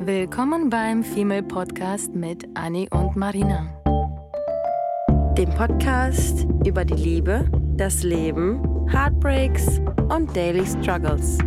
[0.00, 3.66] Willkommen beim Female Podcast mit Annie und Marina.
[5.36, 11.38] Dem Podcast über die Liebe, das Leben, Heartbreaks und Daily Struggles.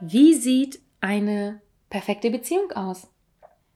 [0.00, 3.08] Wie sieht eine perfekte Beziehung aus?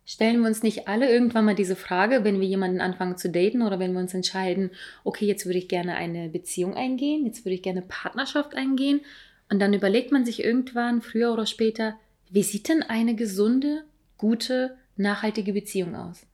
[0.06, 3.62] Stellen wir uns nicht alle irgendwann mal diese Frage, wenn wir jemanden anfangen zu daten
[3.62, 4.70] oder wenn wir uns entscheiden,
[5.02, 9.00] okay, jetzt würde ich gerne eine Beziehung eingehen, jetzt würde ich gerne Partnerschaft eingehen
[9.50, 11.94] und dann überlegt man sich irgendwann, früher oder später,
[12.30, 13.84] wie sieht denn eine gesunde,
[14.18, 16.26] gute, nachhaltige Beziehung aus?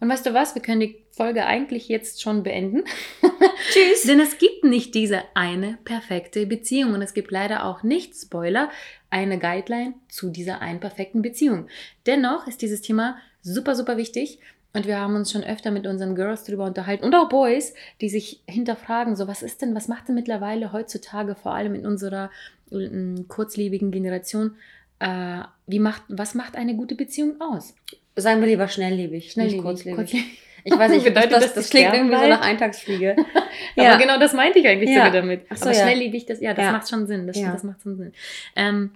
[0.00, 2.84] Und weißt du was, wir können die Folge eigentlich jetzt schon beenden.
[3.70, 4.02] Tschüss.
[4.06, 8.70] Denn es gibt nicht diese eine perfekte Beziehung und es gibt leider auch nicht, Spoiler,
[9.10, 11.68] eine Guideline zu dieser einen perfekten Beziehung.
[12.06, 14.38] Dennoch ist dieses Thema super, super wichtig
[14.72, 18.08] und wir haben uns schon öfter mit unseren Girls darüber unterhalten und auch Boys, die
[18.08, 22.30] sich hinterfragen, so was ist denn, was macht denn mittlerweile heutzutage, vor allem in unserer
[22.70, 24.56] äh, kurzlebigen Generation,
[25.00, 27.74] äh, wie macht, was macht eine gute Beziehung aus?
[28.16, 29.96] Sagen wir lieber schnelllebig, Schnelllebig, nicht kurzlebig.
[29.96, 30.38] kurzlebig.
[30.62, 32.30] Ich weiß nicht, Bedeutet das, das, das, klingt irgendwie so bald?
[32.32, 33.16] nach Eintagsfliege.
[33.76, 33.96] Aber Ja.
[33.96, 35.06] genau das meinte ich eigentlich Ja.
[35.06, 35.46] sogar damit.
[35.48, 35.82] Ach so, Aber ja.
[35.84, 36.72] schnelllebig, das, ja, das Ja.
[36.72, 37.26] macht schon Sinn.
[37.26, 38.12] Das, das macht schon Sinn.
[38.56, 38.90] Ähm,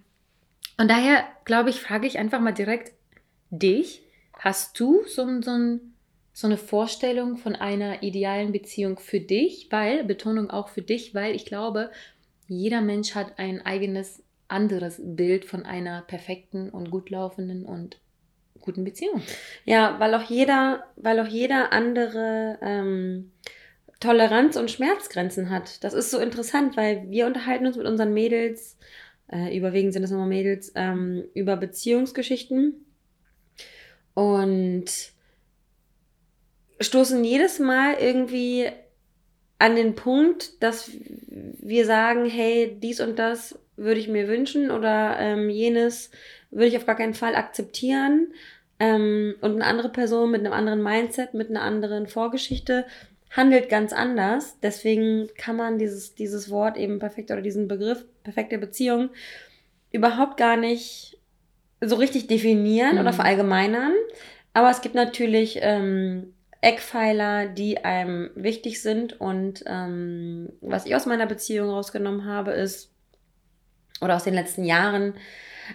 [0.76, 2.92] und daher, glaube ich, frage ich einfach mal direkt
[3.50, 4.02] dich.
[4.38, 5.78] Hast du so, so,
[6.34, 9.68] so eine Vorstellung von einer idealen Beziehung für dich?
[9.70, 11.90] Weil, Betonung auch für dich, weil ich glaube,
[12.46, 17.96] jeder Mensch hat ein eigenes anderes Bild von einer perfekten und gut laufenden und
[18.64, 19.22] guten Beziehung.
[19.64, 23.30] Ja, weil auch jeder, weil auch jeder andere ähm,
[24.00, 25.84] Toleranz und Schmerzgrenzen hat.
[25.84, 28.76] Das ist so interessant, weil wir unterhalten uns mit unseren Mädels,
[29.30, 32.74] äh, überwiegend sind es immer Mädels, ähm, über Beziehungsgeschichten
[34.14, 34.84] und
[36.80, 38.68] stoßen jedes Mal irgendwie
[39.58, 40.90] an den Punkt, dass
[41.30, 46.10] wir sagen, hey, dies und das würde ich mir wünschen oder ähm, jenes
[46.50, 48.32] würde ich auf gar keinen Fall akzeptieren.
[48.78, 52.86] Ähm, und eine andere Person mit einem anderen Mindset, mit einer anderen Vorgeschichte
[53.30, 54.58] handelt ganz anders.
[54.62, 59.10] Deswegen kann man dieses, dieses Wort eben perfekt oder diesen Begriff perfekte Beziehung
[59.90, 61.18] überhaupt gar nicht
[61.80, 63.00] so richtig definieren Mhm.
[63.00, 63.92] oder verallgemeinern.
[64.52, 69.20] Aber es gibt natürlich ähm, Eckpfeiler, die einem wichtig sind.
[69.20, 72.90] Und ähm, was ich aus meiner Beziehung rausgenommen habe, ist,
[74.00, 75.14] oder aus den letzten Jahren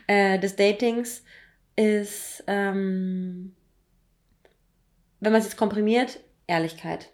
[0.07, 1.23] äh, des Datings,
[1.79, 3.55] ist, ähm,
[5.21, 7.11] wenn man es jetzt komprimiert, Ehrlichkeit.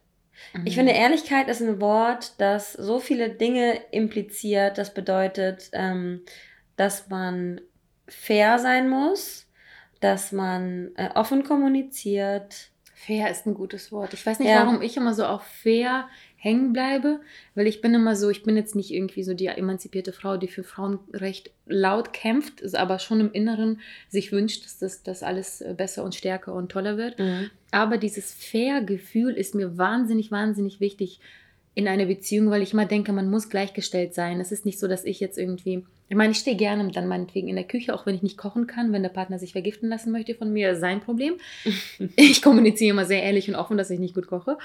[0.65, 0.79] Ich Mhm.
[0.79, 4.77] finde, Ehrlichkeit ist ein Wort, das so viele Dinge impliziert.
[4.77, 6.21] Das bedeutet, ähm,
[6.77, 7.61] dass man
[8.07, 9.47] fair sein muss,
[10.01, 12.71] dass man äh, offen kommuniziert.
[13.05, 14.13] Fair ist ein gutes Wort.
[14.13, 14.65] Ich weiß nicht, Ja.
[14.65, 16.07] warum ich immer so auf fair
[16.37, 17.21] hängen bleibe,
[17.55, 20.47] weil ich bin immer so, ich bin jetzt nicht irgendwie so die emanzipierte Frau, die
[20.47, 23.79] für Frauenrecht laut kämpft, ist aber schon im Inneren
[24.09, 27.15] sich wünscht, dass das, das alles äh, besser und stärker und toller wird.
[27.71, 31.19] Aber dieses Fair-Gefühl ist mir wahnsinnig, wahnsinnig wichtig
[31.75, 34.39] in einer Beziehung, weil ich immer denke, man muss gleichgestellt sein.
[34.39, 37.49] Es ist nicht so, dass ich jetzt irgendwie, ich meine, ich stehe gerne dann meinetwegen
[37.49, 40.13] in der Küche, auch wenn ich nicht kochen kann, wenn der Partner sich vergiften lassen
[40.13, 41.35] möchte von mir, sein Problem.
[42.15, 44.57] Ich kommuniziere immer sehr ehrlich und offen, dass ich nicht gut koche.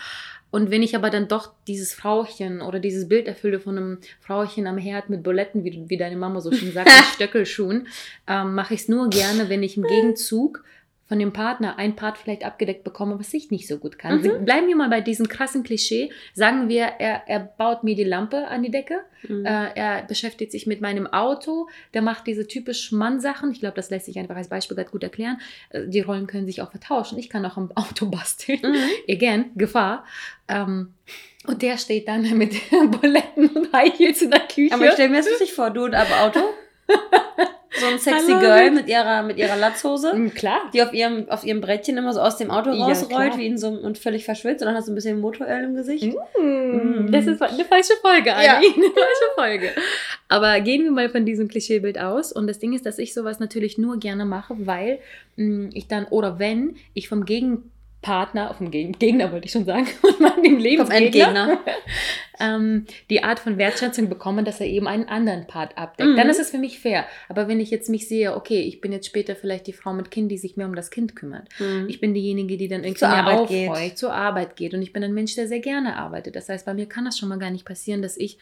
[0.52, 4.66] Und wenn ich aber dann doch dieses Frauchen oder dieses Bild erfülle von einem Frauchen
[4.66, 7.88] am Herd mit Buletten, wie, wie deine Mama so schön sagt, mit Stöckelschuhen,
[8.28, 10.64] ähm, mache ich es nur gerne, wenn ich im Gegenzug
[11.10, 14.22] von dem Partner ein Part vielleicht abgedeckt bekomme, was ich nicht so gut kann.
[14.22, 14.44] Mhm.
[14.44, 16.12] Bleiben wir mal bei diesem krassen Klischee.
[16.34, 19.44] Sagen wir, er, er baut mir die Lampe an die Decke, Mhm.
[19.44, 23.50] äh, er beschäftigt sich mit meinem Auto, der macht diese typisch Mann-Sachen.
[23.50, 25.38] Ich glaube, das lässt sich einfach als Beispiel ganz gut erklären.
[25.70, 27.18] Äh, Die Rollen können sich auch vertauschen.
[27.18, 28.60] Ich kann auch am Auto basteln.
[28.62, 28.76] Mhm.
[29.12, 30.04] Again, Gefahr.
[30.48, 30.94] Ähm,
[31.46, 32.54] und der steht dann mit
[33.00, 34.72] Buletten und High Heels in der Küche.
[34.72, 36.40] Aber ich stelle mir das lustig vor, du und am Auto.
[37.80, 38.32] So ein sexy.
[38.38, 40.60] Girl mit ihrer, mit ihrer Latzhose, Mm, Klar.
[40.72, 43.58] die auf ihrem, auf ihrem Brettchen immer so aus dem Auto Ja, rausrollt, wie in
[43.58, 46.14] so und völlig verschwitzt und dann hast du ein bisschen Motoröl im Gesicht.
[46.40, 48.44] Mm, Das ist eine falsche Folge, Anni.
[48.46, 48.54] Ja.
[48.60, 49.70] Eine falsche Folge.
[50.28, 52.32] Aber gehen wir mal von diesem Klischeebild aus.
[52.32, 54.98] Und das Ding ist, dass ich sowas natürlich nur gerne mache, weil
[55.36, 57.24] mm, ich dann, oder wenn ich vom
[58.00, 61.60] Gegenpartner, vom Gegen Gegner wollte ich schon sagen, von meinem Lebensgegner,
[62.40, 66.10] ähm, die Art von Wertschätzung bekomme, dass er eben einen anderen Part abdeckt.
[66.10, 66.16] Mhm.
[66.16, 67.04] Dann ist es für mich fair.
[67.28, 70.10] Aber wenn ich jetzt mich sehe, okay, ich bin jetzt später vielleicht die Frau mit
[70.10, 71.48] Kind, die sich mehr um das Kind kümmert.
[71.58, 71.86] Mhm.
[71.88, 73.68] Ich bin diejenige, die dann irgendwie Zur Arbeit geht.
[73.68, 74.74] aufhorcht, zur Arbeit geht.
[74.74, 76.36] Und ich bin ein Mensch, der sehr gerne arbeitet.
[76.36, 78.38] Das heißt, bei mir kann das schon mal gar nicht passieren, dass ich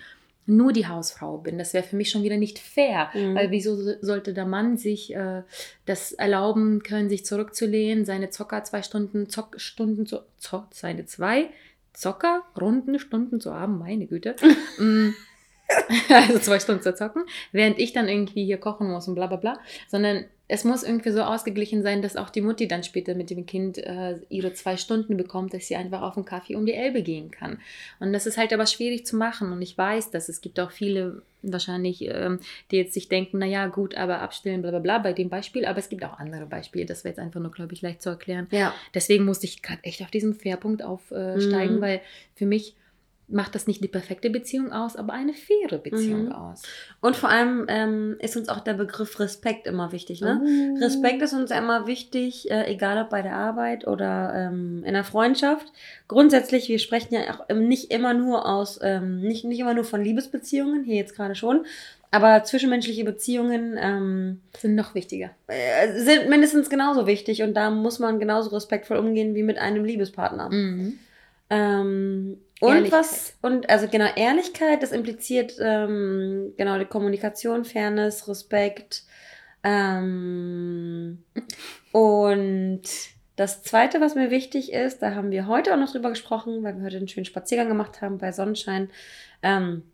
[0.49, 1.59] nur die Hausfrau bin.
[1.59, 3.35] Das wäre für mich schon wieder nicht fair, Mhm.
[3.35, 5.43] weil wieso so- sollte der Mann sich äh,
[5.87, 11.51] das erlauben können, sich zurückzulehnen, seine Zocker zwei Stunden, Zockstunden zu, zo, seine zwei
[11.93, 14.37] Zocker, Runden, Stunden zu haben, meine Güte.
[16.09, 19.37] Also zwei Stunden zu zocken, während ich dann irgendwie hier kochen muss und bla bla
[19.37, 23.29] bla, sondern es muss irgendwie so ausgeglichen sein, dass auch die Mutti dann später mit
[23.29, 26.73] dem Kind äh, ihre zwei Stunden bekommt, dass sie einfach auf einen Kaffee um die
[26.73, 27.59] Elbe gehen kann.
[28.01, 29.53] Und das ist halt aber schwierig zu machen.
[29.53, 32.39] Und ich weiß, dass es gibt auch viele wahrscheinlich, ähm,
[32.71, 35.67] die jetzt sich denken, naja, gut, aber abstillen, bla bla bla, bei dem Beispiel.
[35.67, 36.87] Aber es gibt auch andere Beispiele.
[36.87, 38.47] Das wäre jetzt einfach nur, glaube ich, leicht zu erklären.
[38.51, 38.75] Ja.
[38.95, 41.81] Deswegen musste ich gerade echt auf diesen Fairpunkt aufsteigen, Mhm.
[41.83, 42.01] weil
[42.37, 42.75] für mich
[43.29, 46.33] macht das nicht die perfekte Beziehung aus, aber eine faire Beziehung Mhm.
[46.33, 46.63] aus.
[47.01, 50.21] Und vor allem ähm, ist uns auch der Begriff Respekt immer wichtig.
[50.23, 50.41] Ne?
[50.43, 50.79] Oh.
[50.83, 55.05] Respekt ist uns immer wichtig, äh, egal ob bei der Arbeit oder ähm, in der
[55.05, 55.71] Freundschaft.
[56.09, 59.85] Grundsätzlich, wir sprechen ja auch ähm, nicht immer nur aus, ähm, nicht, nicht immer nur
[59.85, 61.67] von Liebesbeziehungen, hier jetzt gerade schon,
[62.11, 65.31] aber zwischenmenschliche Beziehungen ähm, sind noch wichtiger.
[65.49, 69.85] äh, sind mindestens genauso wichtig und da muss man genauso respektvoll umgehen wie mit einem
[69.85, 70.49] Liebespartner.
[70.49, 70.99] Mhm.
[71.51, 79.05] Ähm, und was, und also genau, Ehrlichkeit, das impliziert ähm, genau die Kommunikation, Fairness, Respekt.
[79.63, 81.25] Ähm,
[81.93, 82.83] und
[83.37, 86.77] das zweite, was mir wichtig ist, da haben wir heute auch noch drüber gesprochen, weil
[86.77, 88.91] wir heute einen schönen Spaziergang gemacht haben bei Sonnenschein.
[89.43, 89.85] Ähm,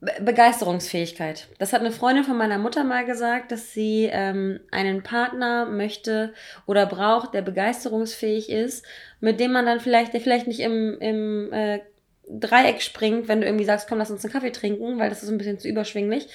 [0.00, 1.48] Begeisterungsfähigkeit.
[1.58, 6.34] Das hat eine Freundin von meiner Mutter mal gesagt, dass sie ähm, einen Partner möchte
[6.66, 8.84] oder braucht, der begeisterungsfähig ist,
[9.20, 11.80] mit dem man dann vielleicht, der vielleicht nicht im, im äh,
[12.28, 15.30] Dreieck springt, wenn du irgendwie sagst, komm, lass uns einen Kaffee trinken, weil das ist
[15.30, 16.28] ein bisschen zu überschwinglich.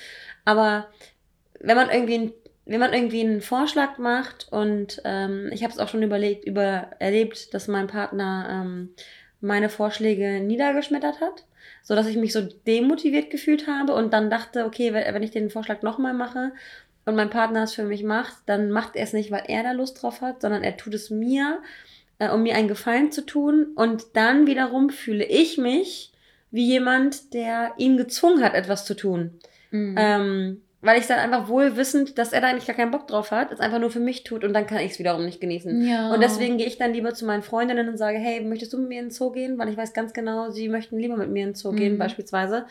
[0.44, 0.88] Aber
[1.62, 2.33] wenn man irgendwie,
[2.65, 6.89] wenn man irgendwie einen Vorschlag macht und ähm, ich habe es auch schon überlegt, über
[7.00, 8.89] erlebt, dass mein Partner ähm,
[9.39, 11.45] meine Vorschläge niedergeschmettert hat,
[11.81, 15.50] so dass ich mich so demotiviert gefühlt habe und dann dachte, okay, wenn ich den
[15.50, 16.51] Vorschlag nochmal mache
[17.06, 19.71] und mein Partner es für mich macht, dann macht er es nicht, weil er da
[19.71, 21.62] Lust drauf hat, sondern er tut es mir,
[22.19, 23.68] äh, um mir einen Gefallen zu tun.
[23.75, 26.12] Und dann wiederum fühle ich mich
[26.51, 29.31] wie jemand, der ihn gezwungen hat, etwas zu tun.
[29.71, 29.95] Mhm.
[29.98, 33.31] Ähm, weil ich dann einfach wohl wissend, dass er da eigentlich gar keinen Bock drauf
[33.31, 35.81] hat, es einfach nur für mich tut und dann kann ich es wiederum nicht genießen.
[35.88, 36.13] ja.
[36.13, 38.89] Und deswegen gehe ich dann lieber zu meinen Freundinnen und sage, hey, möchtest du mit
[38.89, 39.57] mir in den Zoo gehen?
[39.57, 41.97] Weil ich weiß ganz genau, sie möchten lieber mit mir in den Zoo gehen, Mhm.
[42.00, 42.65] beispielsweise,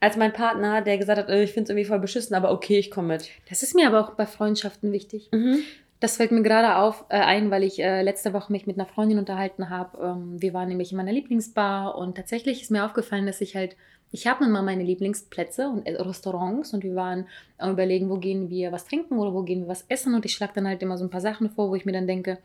[0.00, 2.78] als mein Partner, der gesagt hat, äh, ich finde es irgendwie voll beschissen, aber okay,
[2.78, 3.30] ich komme mit.
[3.48, 5.28] Das ist mir aber auch bei Freundschaften wichtig.
[5.32, 5.60] Mhm.
[6.04, 8.84] Das fällt mir gerade auf äh, ein, weil ich äh, letzte Woche mich mit einer
[8.84, 9.96] Freundin unterhalten habe.
[10.02, 13.74] Ähm, wir waren nämlich in meiner Lieblingsbar und tatsächlich ist mir aufgefallen, dass ich halt,
[14.10, 18.18] ich habe nun mal meine Lieblingsplätze und äh, Restaurants und wir waren am überlegen, wo
[18.18, 20.82] gehen wir was trinken oder wo gehen wir was essen und ich schlage dann halt
[20.82, 22.36] immer so ein paar Sachen vor, wo ich mir dann denke,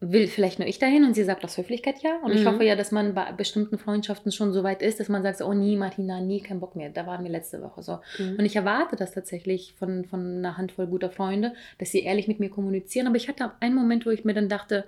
[0.00, 2.18] will vielleicht nur ich dahin und sie sagt aus Höflichkeit ja.
[2.22, 2.48] Und ich Mhm.
[2.50, 5.52] hoffe ja, dass man bei bestimmten Freundschaften schon so weit ist, dass man sagt, oh
[5.54, 6.90] nie, Martina, nie, kein Bock mehr.
[6.90, 7.98] Da waren wir letzte Woche so.
[8.18, 8.36] Mhm.
[8.38, 12.38] Und ich erwarte das tatsächlich von, von einer Handvoll guter Freunde, dass sie ehrlich mit
[12.38, 13.08] mir kommunizieren.
[13.08, 14.84] Aber ich hatte einen Moment, wo ich mir dann dachte,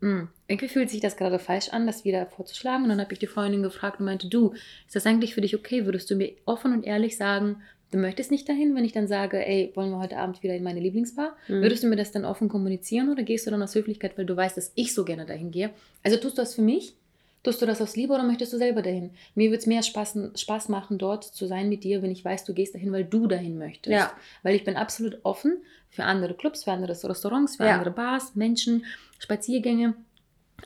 [0.00, 2.82] "Hm, irgendwie fühlt sich das gerade falsch an, das wieder vorzuschlagen.
[2.84, 4.52] Und dann habe ich die Freundin gefragt und meinte, du,
[4.86, 5.86] ist das eigentlich für dich okay?
[5.86, 9.44] Würdest du mir offen und ehrlich sagen, du möchtest nicht dahin, wenn ich dann sage,
[9.44, 11.36] ey, wollen wir heute Abend wieder in meine Lieblingsbar?
[11.48, 11.62] Mhm.
[11.62, 14.36] Würdest du mir das dann offen kommunizieren oder gehst du dann aus Höflichkeit, weil du
[14.36, 15.70] weißt, dass ich so gerne dahin gehe?
[16.02, 16.94] Also tust du das für mich?
[17.42, 19.10] Tust du das aus Liebe oder möchtest du selber dahin?
[19.34, 22.44] Mir würde es mehr Spaß, Spaß machen, dort zu sein mit dir, wenn ich weiß,
[22.44, 23.94] du gehst dahin, weil du dahin möchtest.
[23.94, 24.12] Ja.
[24.42, 25.56] Weil ich bin absolut offen
[25.88, 27.72] für andere Clubs, für andere Restaurants, für Ja.
[27.76, 28.84] andere Bars, Menschen,
[29.18, 29.94] Spaziergänge,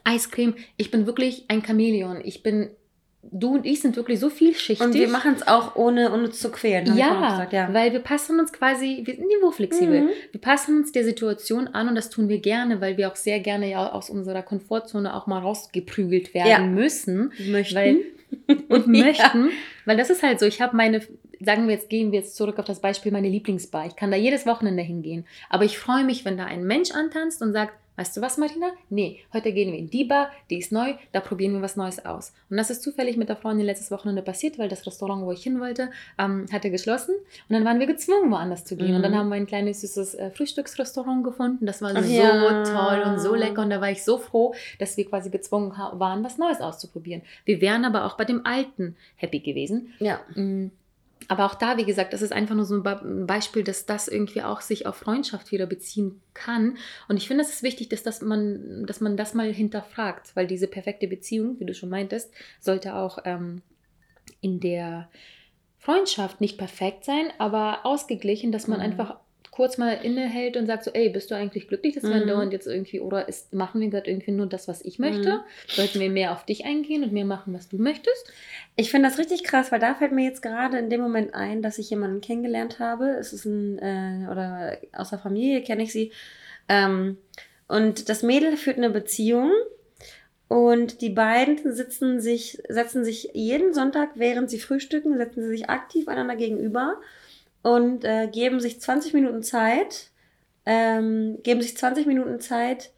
[0.03, 0.55] Eiscreme.
[0.77, 2.21] Ich bin wirklich ein Chamäleon.
[2.25, 2.71] Ich bin,
[3.31, 4.85] du und ich sind wirklich so vielschichtig.
[4.87, 6.97] Und wir machen es auch ohne, ohne uns zu quälen.
[6.97, 7.69] Ja, gesagt, ja.
[7.73, 10.03] weil wir passen uns quasi, wir sind niveauflexibel.
[10.03, 10.09] Mhm.
[10.33, 13.41] Wir passen uns der Situation an und das tun wir gerne, weil wir auch sehr
[13.41, 16.59] gerne ja aus unserer Komfortzone auch mal rausgeprügelt werden Ja.
[16.61, 17.77] müssen möchten.
[17.77, 17.97] weil-
[18.69, 19.05] und Ja.
[19.05, 19.51] möchten,
[19.85, 21.01] weil das ist halt so, ich habe meine,
[21.41, 23.87] sagen wir jetzt, gehen wir jetzt zurück auf das Beispiel, meine Lieblingsbar.
[23.87, 27.43] Ich kann da jedes Wochenende hingehen, aber ich freue mich, wenn da ein Mensch antanzt
[27.43, 28.69] und sagt, weißt du was, Martina?
[28.91, 32.05] Nee, heute gehen wir in die Bar, die ist neu, da probieren wir was Neues
[32.05, 32.33] aus.
[32.51, 35.43] Und das ist zufällig mit der Freundin letztes Wochenende passiert, weil das Restaurant, wo ich
[35.43, 37.15] hin wollte, ähm, hatte geschlossen
[37.49, 38.95] und dann waren wir gezwungen, woanders zu gehen.
[38.95, 39.17] Und dann Mhm.
[39.17, 41.67] haben wir ein kleines süßes äh, Frühstücksrestaurant gefunden.
[41.67, 42.63] Das war Ach so ja.
[42.65, 46.25] toll und so lecker und da war ich so froh, dass wir quasi gezwungen waren,
[46.25, 47.23] was Neues auszuprobieren.
[47.45, 49.93] Wir wären aber auch bei dem Alten happy gewesen.
[50.01, 50.21] ja.
[50.35, 50.71] Mm,
[51.29, 54.43] Aber auch da, wie gesagt, das ist einfach nur so ein Beispiel, dass das irgendwie
[54.43, 56.77] auch sich auf Freundschaft wieder beziehen kann.
[57.09, 60.47] Und ich finde, es ist wichtig, dass, das man, dass man das mal hinterfragt, weil
[60.47, 62.31] diese perfekte Beziehung, wie du schon meintest,
[62.61, 63.63] sollte auch ähm,
[64.41, 65.09] in der
[65.79, 68.85] Freundschaft nicht perfekt sein, aber ausgeglichen, dass man Mhm.
[68.85, 69.17] einfach
[69.55, 72.27] kurz mal innehält und sagt so, ey, bist du eigentlich glücklich, dass wir Mhm.
[72.27, 75.29] dauernd jetzt irgendwie, oder ist, machen wir gerade irgendwie nur das, was ich möchte?
[75.29, 75.41] Mhm.
[75.69, 78.33] Sollten wir mehr auf dich eingehen und mehr machen, was du möchtest?
[78.75, 81.63] Ich finde das richtig krass, weil da fällt mir jetzt gerade in dem Moment ein,
[81.63, 83.11] dass ich jemanden kennengelernt habe.
[83.11, 86.11] Es ist ein, äh, oder aus der Familie kenne ich sie.
[86.69, 87.19] Ähm,
[87.69, 89.53] und das Mädel führt eine Beziehung
[90.49, 95.71] und die beiden sitzen sich, setzen sich jeden Sonntag, während sie frühstücken, setzen sie sich
[95.71, 97.01] aktiv einander gegenüber
[97.65, 100.11] und äh, geben sich 20 Minuten Zeit,
[100.67, 102.91] ähm, geben sich 20 Minuten Zeit,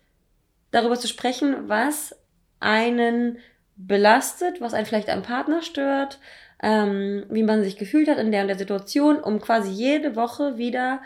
[0.72, 2.14] darüber zu sprechen, was
[2.60, 3.38] einen
[3.76, 6.18] belastet, was einen vielleicht am Partner stört,
[6.62, 10.58] ähm, wie man sich gefühlt hat in der und der Situation, um quasi jede Woche
[10.58, 11.00] wieder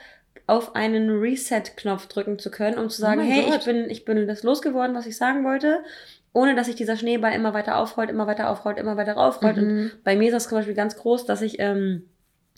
[0.46, 3.58] auf einen Reset-Knopf drücken zu können, um zu Oh sagen, mein hey, Gott.
[3.58, 5.82] ich bin, ich bin das losgeworden, was ich sagen wollte,
[6.32, 9.58] ohne dass sich dieser Schneeball immer weiter aufrollt, immer weiter aufrollt, immer weiter aufrollt.
[9.58, 9.90] Und Mhm.
[10.04, 12.08] bei mir ist das zum Beispiel ganz groß, dass ich ähm,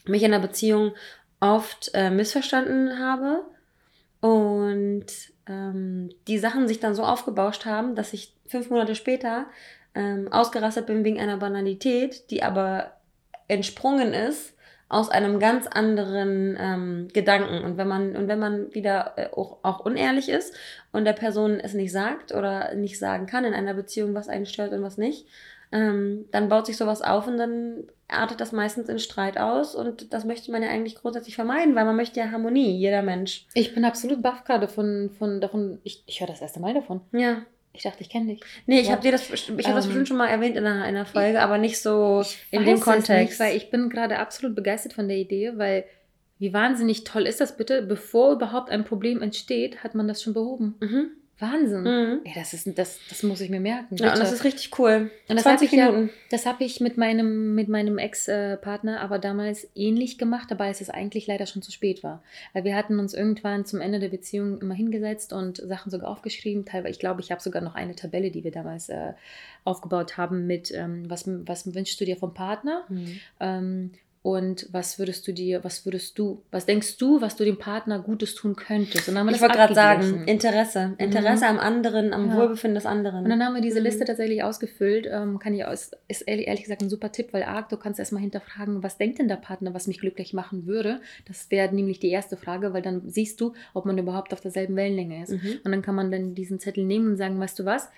[0.05, 0.93] mich in einer Beziehung
[1.41, 3.45] oft äh, missverstanden habe
[4.21, 5.07] und
[5.49, 9.47] ähm, die Sachen sich dann so aufgebauscht haben, dass ich fünf Monate später
[9.95, 12.93] ähm, ausgerastet bin wegen einer Banalität, die aber
[13.49, 14.55] entsprungen ist
[14.89, 17.65] aus einem ganz anderen ähm, Gedanken.
[17.65, 20.55] Und wenn man, und wenn man wieder äh, auch, auch unehrlich ist
[20.93, 24.47] und der Person es nicht sagt oder nicht sagen kann in einer Beziehung, was einen
[24.47, 25.27] stört und was nicht,
[25.73, 29.75] ähm, dann baut sich sowas auf und dann artet das meistens in Streit aus.
[29.75, 33.47] Und das möchte man ja eigentlich grundsätzlich vermeiden, weil man möchte ja Harmonie, jeder Mensch.
[33.55, 35.79] Ich bin absolut baff gerade von, von davon.
[35.85, 37.01] Ich, ich höre das erste Mal davon.
[37.13, 37.43] Ja.
[37.75, 38.41] Ich dachte, ich kenne dich.
[38.67, 38.93] Nee, ich Ja.
[38.93, 41.41] habe dir das, ich habe das Ähm, bestimmt schon mal erwähnt in einer, einer Folge,
[41.41, 43.09] aber nicht so Ich in dem Kontext.
[43.31, 45.85] Nicht, weil ich bin gerade absolut begeistert von der Idee, weil
[46.39, 47.81] wie wahnsinnig toll ist das bitte?
[47.83, 50.75] Bevor überhaupt ein Problem entsteht, hat man das schon behoben.
[50.81, 51.11] mhm.
[51.43, 51.83] Wahnsinn.
[51.83, 52.21] Mhm.
[52.25, 53.97] Ey, das, ist, das, das muss ich mir merken.
[53.97, 54.21] Ja, und bitte.
[54.21, 55.11] das ist richtig cool.
[55.29, 56.11] Und das 20 hab ich ja- Minuten.
[56.31, 60.89] Das habe ich mit meinem, mit meinem Ex-Partner aber damals ähnlich gemacht, dabei als es
[60.89, 62.23] eigentlich leider schon zu spät war.
[62.55, 66.65] Weil wir hatten uns irgendwann zum Ende der Beziehung immer hingesetzt und Sachen sogar aufgeschrieben.
[66.65, 69.13] Teilweise, ich glaube, ich habe sogar noch eine Tabelle, die wir damals äh,
[69.65, 72.85] aufgebaut haben mit, ähm, was, was wünschst du dir vom Partner?
[73.41, 73.91] Ähm,
[74.25, 77.99] und was würdest du dir, was würdest du, was denkst du, was du dem Partner
[77.99, 79.09] Gutes tun könntest?
[79.09, 80.25] Und dann haben wir Ich wollte gerade sagen.
[80.29, 80.95] Interesse.
[80.99, 82.37] Interesse am anderen, am Ja.
[82.37, 83.25] Wohlbefinden des anderen.
[83.25, 83.87] Und dann haben wir diese Mhm.
[83.87, 85.09] Liste tatsächlich ausgefüllt.
[85.11, 87.99] Ähm, kann ich aus, ist ehrlich, ehrlich gesagt ein super Tipp, weil arg, du kannst
[87.99, 91.01] erstmal hinterfragen, was denkt denn der Partner, was mich glücklich machen würde?
[91.27, 94.77] Das wäre nämlich die erste Frage, weil dann siehst du, ob man überhaupt auf derselben
[94.77, 95.33] Wellenlänge ist.
[95.33, 95.59] Mhm.
[95.65, 97.89] Und dann kann man dann diesen Zettel nehmen und sagen, weißt du was?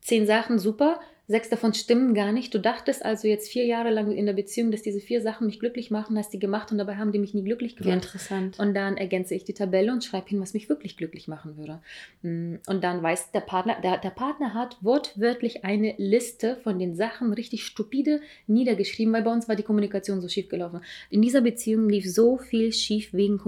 [0.00, 0.98] Zehn Sachen, super.
[1.28, 2.52] Sechs davon stimmen gar nicht.
[2.52, 5.60] Du dachtest also jetzt vier Jahre lang in der Beziehung, dass diese vier Sachen mich
[5.60, 8.04] glücklich machen, hast die gemacht und dabei haben die mich nie glücklich Wie gemacht.
[8.04, 8.58] interessant.
[8.58, 11.80] Und dann ergänze ich die Tabelle und schreibe hin, was mich wirklich glücklich machen würde.
[12.22, 16.94] Mm, Und dann weiß der Partner, der, der Partner hat wortwörtlich eine Liste von den
[16.96, 20.80] Sachen richtig stupide niedergeschrieben, weil bei uns war die Kommunikation so schief gelaufen.
[21.08, 23.38] In dieser Beziehung lief so viel schief wegen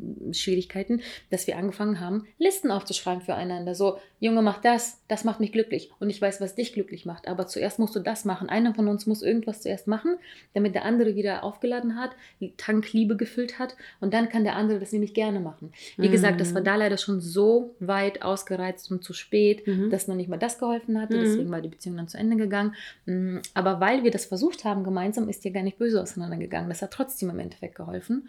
[0.00, 3.74] Kommunikationsschwierigkeiten, dass wir angefangen haben, Listen aufzuschreiben füreinander.
[3.74, 5.90] So, Junge, mach das, das macht mich glücklich.
[5.98, 7.26] Und ich weiß, was dich glücklich macht.
[7.28, 8.48] Aber zuerst musst du das machen.
[8.48, 10.16] Einer von uns muss irgendwas zuerst machen,
[10.54, 13.76] damit der andere wieder aufgeladen hat, die Tank Liebe gefüllt hat.
[14.00, 15.72] Und dann kann der andere das nämlich gerne machen.
[15.96, 16.64] Wie gesagt, das war Mhm.
[16.66, 19.90] da leider schon so weit ausgereizt und zu spät, Mhm.
[19.90, 21.16] dass noch nicht mal das geholfen hatte.
[21.16, 21.20] Mhm.
[21.20, 22.74] Deswegen war die Beziehung dann zu Ende gegangen.
[23.06, 26.68] Mm, Aber weil wir das versucht haben gemeinsam, ist die gar nicht böse auseinandergegangen.
[26.68, 28.28] Das hat trotzdem im Endeffekt geholfen.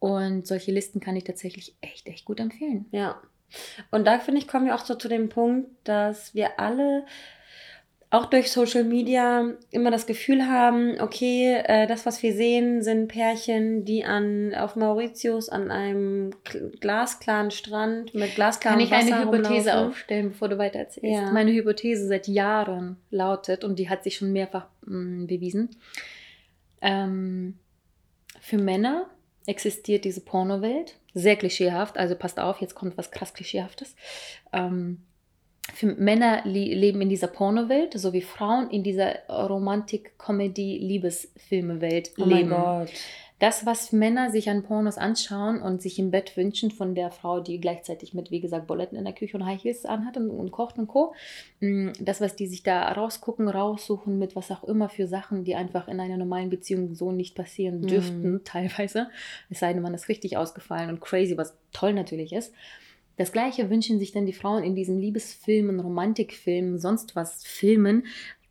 [0.00, 2.86] Und solche Listen kann ich tatsächlich echt, echt gut empfehlen.
[2.92, 3.20] Ja.
[3.90, 7.04] Und da finde ich, kommen wir auch so zu dem Punkt, dass wir alle
[8.10, 13.08] auch durch Social Media immer das Gefühl haben, okay, äh, das, was wir sehen, sind
[13.08, 19.16] Pärchen, die an auf Mauritius an einem kl- glasklaren Strand mit glasklarem Kann ich Wasser
[19.16, 19.88] eine Hypothese rumlaufen.
[19.90, 21.20] aufstellen, bevor du weiter erzählst?
[21.20, 21.30] Ja.
[21.32, 25.68] Meine Hypothese seit Jahren lautet, und die hat sich schon mehrfach mm, bewiesen,
[26.80, 27.58] ähm,
[28.40, 29.10] für Männer
[29.48, 33.96] existiert diese Pornowelt, sehr klischeehaft, also passt auf, jetzt kommt was krass klischeehaftes.
[34.52, 35.04] Ähm,
[35.82, 42.50] Männer leben in dieser Pornowelt, so wie Frauen in dieser Romantik-Comedy-Liebesfilme-Welt Oh mein leben.
[42.50, 42.90] Gott.
[43.38, 47.38] Das, was Männer sich an Pornos anschauen und sich im Bett wünschen von der Frau,
[47.40, 50.50] die gleichzeitig mit, wie gesagt, Buletten in der Küche und High Heels anhat und, und
[50.50, 51.14] kocht und Co.
[51.60, 55.54] Mm, Das, was die sich da rausgucken, raussuchen mit was auch immer für Sachen, die
[55.54, 57.86] einfach in einer normalen Beziehung so nicht passieren Mhm.
[57.86, 59.08] dürften, teilweise.
[59.50, 62.52] Es sei denn, man ist richtig ausgefallen und crazy, was toll natürlich ist.
[63.18, 68.04] Das gleiche wünschen sich dann die Frauen in diesen Liebesfilmen, Romantikfilmen, sonst was Filmen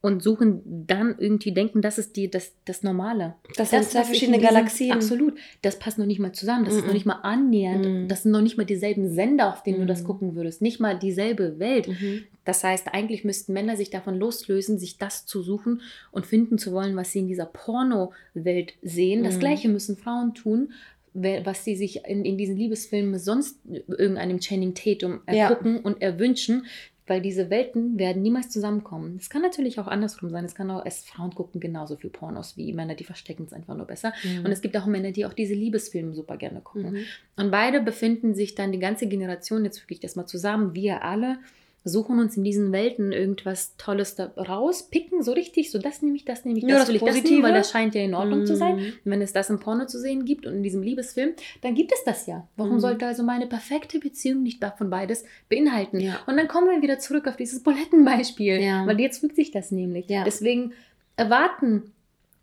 [0.07, 3.35] und suchen dann irgendwie, denken, das ist die, das, das Normale.
[3.55, 4.93] Das sind zwei verschiedene Galaxien.
[4.93, 5.35] Absolut.
[5.61, 6.65] Das passt noch nicht mal zusammen.
[6.65, 6.87] Das ist Mhm.
[6.87, 7.85] noch nicht mal annähernd.
[7.85, 8.07] Mhm.
[8.07, 10.07] Das sind noch nicht mal dieselben Sender, auf denen du das Mhm.
[10.07, 10.61] gucken würdest.
[10.63, 11.87] Nicht mal dieselbe Welt.
[11.87, 12.23] Mhm.
[12.45, 16.71] Das heißt, eigentlich müssten Männer sich davon loslösen, sich das zu suchen und finden zu
[16.71, 19.23] wollen, was sie in dieser Porno-Welt sehen.
[19.23, 19.39] Das Mhm.
[19.39, 20.71] Gleiche müssen Frauen tun,
[21.13, 25.49] was sie sich in, in diesen Liebesfilmen sonst irgendeinem Channing Tatum Ja.
[25.49, 26.65] ergucken und erwünschen,
[27.07, 29.17] weil diese Welten werden niemals zusammenkommen.
[29.19, 30.45] Es kann natürlich auch andersrum sein.
[30.45, 33.75] Es kann auch, es Frauen gucken genauso viel Pornos wie Männer, die verstecken es einfach
[33.75, 34.13] nur besser.
[34.23, 34.45] Mhm.
[34.45, 36.91] Und es gibt auch Männer, die auch diese Liebesfilme super gerne gucken.
[36.91, 37.05] Mhm.
[37.37, 41.39] Und beide befinden sich dann, die ganze Generation, jetzt wirklich das mal zusammen, wir alle,
[41.87, 46.15] suchen uns in diesen Welten irgendwas Tolles da raus, picken so richtig, so das nehme
[46.15, 47.43] ich, das nehme ich, das das will ich, das nehmen, Positive.
[47.43, 48.75] weil das scheint ja in Ordnung zu sein.
[48.75, 48.81] Mhm.
[49.05, 51.91] Und wenn es das im Porno zu sehen gibt und in diesem Liebesfilm, dann gibt
[51.93, 52.47] es das ja.
[52.55, 52.79] Warum Mhm.
[52.79, 55.99] sollte also meine perfekte Beziehung nicht davon beides beinhalten?
[55.99, 56.19] Ja.
[56.27, 58.85] Und dann kommen wir wieder zurück auf dieses Bulettenbeispiel, Ja.
[58.85, 60.07] weil jetzt fügt sich das nämlich.
[60.09, 60.23] Ja.
[60.23, 60.73] Deswegen
[61.15, 61.91] erwarten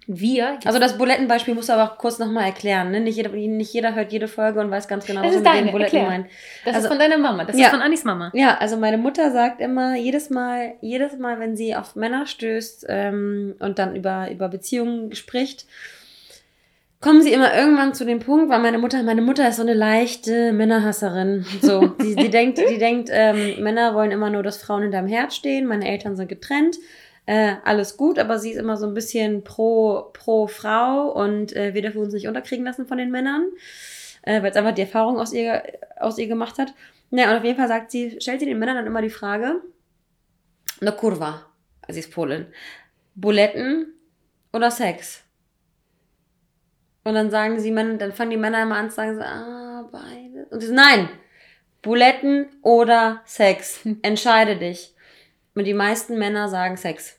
[0.06, 2.90] wir, Also das Bulettenbeispiel musst du aber auch kurz nochmal erklären.
[2.90, 3.00] Ne?
[3.00, 5.62] Nicht, jeder, nicht jeder hört jede Folge und weiß ganz genau, Das was ist deine,
[5.66, 6.10] den Buletten erklär.
[6.10, 6.26] meinen.
[6.64, 7.64] das also- ist von deiner Mama, das Ja.
[7.66, 8.30] ist von Annis Mama.
[8.34, 12.86] Ja, also meine Mutter sagt immer, jedes Mal, jedes Mal, wenn sie auf Männer stößt
[12.88, 15.64] ähm, und dann über, über Beziehungen spricht,
[17.00, 19.74] kommen sie immer irgendwann zu dem Punkt, weil meine Mutter, meine Mutter ist so eine
[19.74, 21.44] leichte Männerhasserin.
[21.60, 25.32] So, die, die denkt, die denkt, ähm, Männer wollen immer nur, dass Frauen hinterm Herd
[25.34, 25.66] stehen.
[25.66, 26.76] Meine Eltern sind getrennt.
[27.26, 31.72] Äh, alles gut, aber sie ist immer so ein bisschen pro, pro Frau und äh,
[31.72, 33.48] wir dürfen uns nicht unterkriegen lassen von den Männern,
[34.22, 35.62] äh, weil es einfach die Erfahrung aus ihr,
[35.98, 36.74] aus ihr gemacht hat.
[37.10, 39.62] Ja, und auf jeden Fall sagt sie, stellt sie den Männern dann immer die Frage,
[40.82, 41.46] eine Kurva,
[41.88, 42.46] sie ist Polin,
[43.14, 43.94] Buletten
[44.52, 45.22] oder Sex?
[47.04, 50.50] Und dann sagen sie, Männer- dann fangen die Männer immer an zu sagen, ah, beides.
[50.50, 51.08] Und sie so, nein,
[51.80, 54.93] Buletten oder Sex, entscheide dich.
[55.54, 57.16] Und die meisten Männer sagen Sex.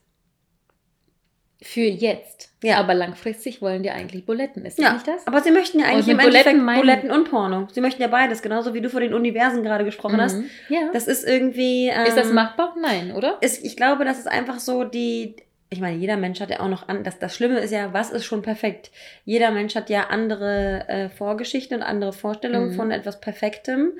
[1.61, 2.49] Für jetzt.
[2.63, 2.77] Ja.
[2.77, 4.65] Aber langfristig wollen die eigentlich Buletten.
[4.65, 5.25] Ist das Ja, nicht das?
[5.25, 7.67] aber sie möchten ja eigentlich im mit Endeffekt Buletten Buletten, und Porno.
[7.71, 10.35] Sie möchten ja beides, genauso wie du vor den Universen gerade gesprochen hast.
[10.35, 10.49] Mhm.
[10.69, 10.89] Ja.
[10.93, 11.87] Das ist irgendwie.
[11.87, 12.75] Ähm, ist das machbar?
[12.79, 13.37] Nein, oder?
[13.41, 15.37] ist, ich glaube, das ist einfach so die.
[15.71, 17.03] Ich meine, jeder Mensch hat ja auch noch an.
[17.03, 18.91] Das, das Schlimme ist ja, was ist schon perfekt?
[19.23, 22.75] Jeder Mensch hat ja andere äh, Vorgeschichten und andere Vorstellungen Mhm.
[22.75, 23.93] von etwas Perfektem.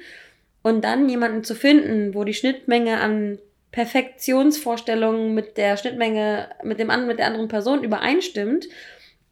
[0.62, 3.40] Und dann jemanden zu finden, wo die Schnittmenge an
[3.76, 8.70] Perfektionsvorstellungen mit der Schnittmenge mit dem mit der anderen Person übereinstimmt,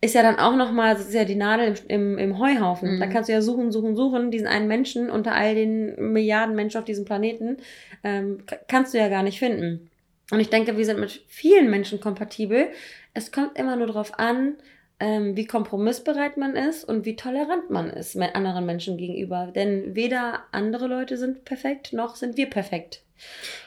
[0.01, 2.95] ist ja dann auch nochmal, das ist ja die Nadel im, im, im Heuhaufen.
[2.95, 2.99] Mhm.
[2.99, 6.77] Da kannst du ja suchen, suchen, suchen, diesen einen Menschen unter all den Milliarden Menschen
[6.77, 7.55] auf diesem Planeten,
[8.03, 9.89] ähm, kannst du ja gar nicht finden.
[10.29, 12.67] Und ich denke, wir sind mit vielen Menschen kompatibel.
[13.13, 14.55] Es kommt immer nur darauf an,
[14.99, 19.53] ähm, wie kompromissbereit man ist und wie tolerant man ist mit anderen Menschen gegenüber.
[19.55, 23.03] Denn weder andere Leute sind perfekt, noch sind wir perfekt.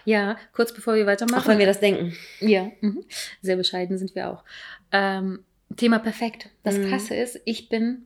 [0.04, 1.42] Ja, kurz bevor wir weitermachen.
[1.42, 2.14] Auch wenn wir das denken.
[2.40, 3.04] Ja, mhm.
[3.42, 4.44] sehr bescheiden sind wir auch.
[4.92, 5.40] Ähm,
[5.76, 6.48] Thema perfekt.
[6.62, 6.88] Das Mhm.
[6.88, 8.04] Krasse ist, ich bin,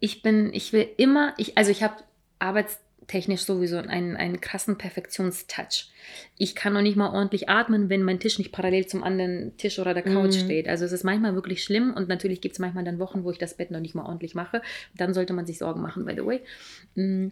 [0.00, 1.96] ich bin, ich will immer, ich, also ich habe
[2.38, 5.90] arbeitstechnisch sowieso einen, einen krassen Perfektionstouch.
[6.36, 9.78] Ich kann noch nicht mal ordentlich atmen, wenn mein Tisch nicht parallel zum anderen Tisch
[9.78, 10.44] oder der Couch Mhm.
[10.44, 10.68] steht.
[10.68, 13.38] Also es ist manchmal wirklich schlimm und natürlich gibt es manchmal dann Wochen, wo ich
[13.38, 14.60] das Bett noch nicht mal ordentlich mache.
[14.94, 16.40] Dann sollte man sich Sorgen machen, by the way.
[16.94, 17.28] Mm.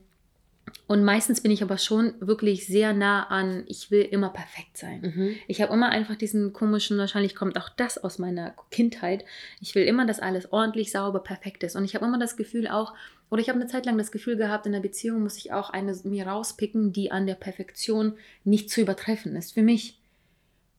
[0.89, 5.01] Und meistens bin ich aber schon wirklich sehr nah an, ich will immer perfekt sein.
[5.01, 5.37] Mhm.
[5.49, 9.25] Ich habe immer einfach diesen komischen, wahrscheinlich kommt auch das aus meiner Kindheit.
[9.61, 11.75] Ich will immer, dass alles ordentlich, sauber, perfekt ist.
[11.75, 12.95] Und ich habe immer das Gefühl auch,
[13.31, 15.71] oder ich habe eine Zeit lang das Gefühl gehabt, in der Beziehung muss ich auch
[15.71, 19.55] eine mir rauspicken, die an der Perfektion nicht zu übertreffen ist.
[19.55, 19.99] Für mich.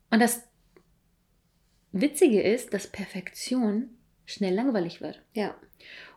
[0.09, 0.43] Und das
[1.91, 3.89] Witzige ist, dass Perfektion
[4.25, 5.21] schnell langweilig wird.
[5.33, 5.55] Ja.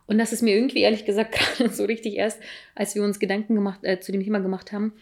[0.07, 2.39] Und das ist mir irgendwie, ehrlich gesagt, gerade so richtig erst,
[2.75, 4.93] als wir uns Gedanken gemacht, äh, zu dem Thema gemacht haben,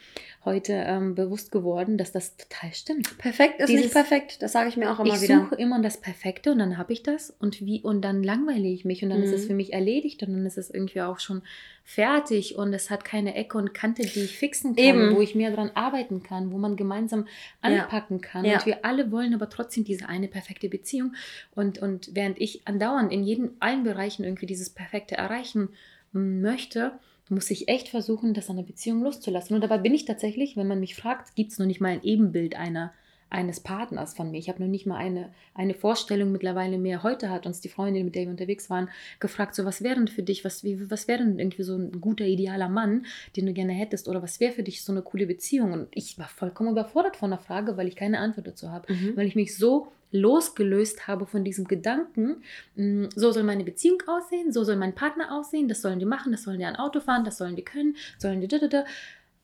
[0.45, 3.17] heute ähm, bewusst geworden, dass das total stimmt.
[3.17, 4.41] Perfekt ist Dieses- nicht perfekt.
[4.41, 5.37] Das sage ich mir auch immer ich wieder.
[5.41, 8.85] suche immer das Perfekte und dann habe ich das und wie und dann langweile ich
[8.85, 9.35] mich und dann ist Mhm.
[9.35, 11.41] es für mich erledigt und dann ist es irgendwie auch schon
[11.83, 15.15] fertig und es hat keine Ecke und Kante, die ich fixen kann, Eben.
[15.15, 17.27] wo ich mehr dran arbeiten kann, wo man gemeinsam
[17.63, 17.69] Ja.
[17.83, 18.45] anpacken kann.
[18.45, 18.59] Ja.
[18.59, 21.15] Und wir alle wollen aber trotzdem diese eine perfekte Beziehung
[21.53, 25.69] und und während ich andauernd in jedem allen Bereichen irgendwie dieses Perfekte erreichen
[26.13, 26.93] möchte,
[27.29, 29.55] muss ich echt versuchen, das an der Beziehung loszulassen.
[29.55, 32.03] Und dabei bin ich tatsächlich, wenn man mich fragt, gibt es noch nicht mal ein
[32.03, 32.91] Ebenbild einer,
[33.31, 34.39] eines Partners von mir.
[34.39, 37.03] Ich habe noch nicht mal eine, eine Vorstellung mittlerweile mehr.
[37.03, 38.89] Heute hat uns die Freundin, mit der wir unterwegs waren,
[39.19, 42.01] gefragt, so was wäre denn für dich, was, wie, was wäre denn irgendwie so ein
[42.01, 45.27] guter, idealer Mann, den du gerne hättest oder was wäre für dich so eine coole
[45.27, 45.73] Beziehung?
[45.73, 49.15] Und ich war vollkommen überfordert von der Frage, weil ich keine Antwort dazu habe Mhm.
[49.15, 52.43] weil ich mich so losgelöst habe von diesem Gedanken,
[52.75, 56.31] mh, so soll meine Beziehung aussehen, so soll mein Partner aussehen, das sollen die machen,
[56.31, 58.85] das sollen die ein Auto fahren, das sollen die können, sollen die da, da, da.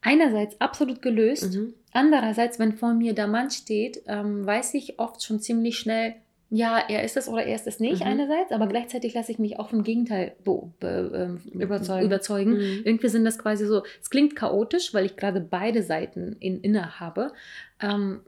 [0.01, 1.73] Einerseits absolut gelöst, Mhm.
[1.91, 6.15] andererseits, wenn vor mir der Mann steht, ähm, weiß ich oft schon ziemlich schnell,
[6.51, 8.07] ja, er ist es oder er ist es nicht Mhm.
[8.07, 12.05] einerseits, aber gleichzeitig lasse ich mich auch vom Gegenteil be be ähm, Überzeugen.
[12.05, 12.51] überzeugen.
[12.53, 12.81] Mhm.
[12.85, 16.99] Irgendwie sind das quasi so, es klingt chaotisch, weil ich gerade beide Seiten in, inne
[16.99, 17.33] habe.
[17.81, 18.21] Ähm,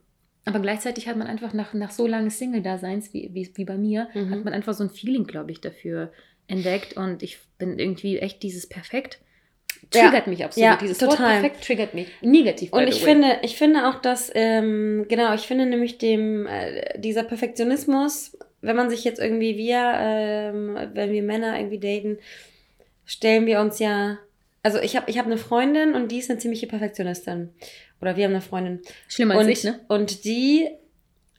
[0.48, 4.08] aber gleichzeitig hat man einfach nach, nach so lange Single-Daseins wie, wie, wie bei mir,
[4.14, 4.32] Mhm.
[4.32, 6.12] hat man einfach so ein Feeling, glaube ich, dafür,
[6.48, 9.20] entdeckt und ich bin irgendwie echt dieses perfekt
[9.92, 10.30] triggert Ja.
[10.30, 10.66] mich absolut.
[10.70, 11.18] Ja, dieses total.
[11.20, 12.08] Wort perfekt triggert mich.
[12.22, 12.74] Negativ.
[12.74, 17.24] Und ich finde, ich finde auch, dass, ähm, genau, ich finde nämlich dem, äh, dieser
[17.24, 22.18] Perfektionismus, wenn man sich jetzt irgendwie wir, ähm, wenn wir Männer irgendwie daten,
[23.06, 24.18] stellen wir uns ja,
[24.64, 27.50] also ich habe ich hab eine Freundin und die ist eine ziemliche Perfektionistin.
[28.02, 28.82] Oder wir haben eine Freundin.
[29.08, 29.80] Schlimmer als und, ich, ne?
[29.88, 30.70] und die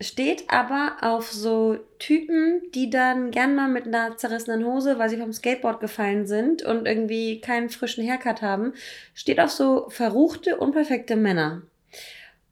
[0.00, 5.16] steht aber auf so Typen, die dann gern mal mit einer zerrissenen Hose, weil sie
[5.16, 8.74] vom Skateboard gefallen sind und irgendwie keinen frischen Haircut haben,
[9.14, 11.62] steht auf so verruchte, unperfekte Männer.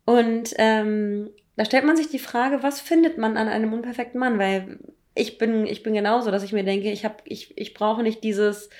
[0.04, 4.38] Und ähm, da stellt man sich die Frage, was findet man an einem unperfekten Mann?
[4.38, 4.78] Weil
[5.14, 8.22] ich bin, ich bin genauso, dass ich mir denke, ich, hab, ich, ich brauche nicht
[8.24, 8.70] dieses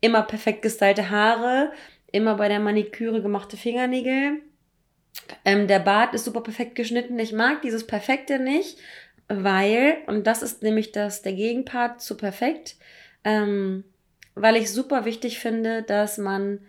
[0.00, 1.72] immer perfekt gestylte Haare,
[2.12, 4.42] immer bei der Maniküre gemachte Fingernägel.
[5.44, 7.18] Ähm, der Bart ist super perfekt geschnitten.
[7.18, 8.78] Ich mag dieses Perfekte nicht,
[9.28, 12.76] weil, und das ist nämlich das, der Gegenpart zu perfekt,
[13.24, 13.84] ähm,
[14.34, 16.60] weil ich super wichtig finde, dass man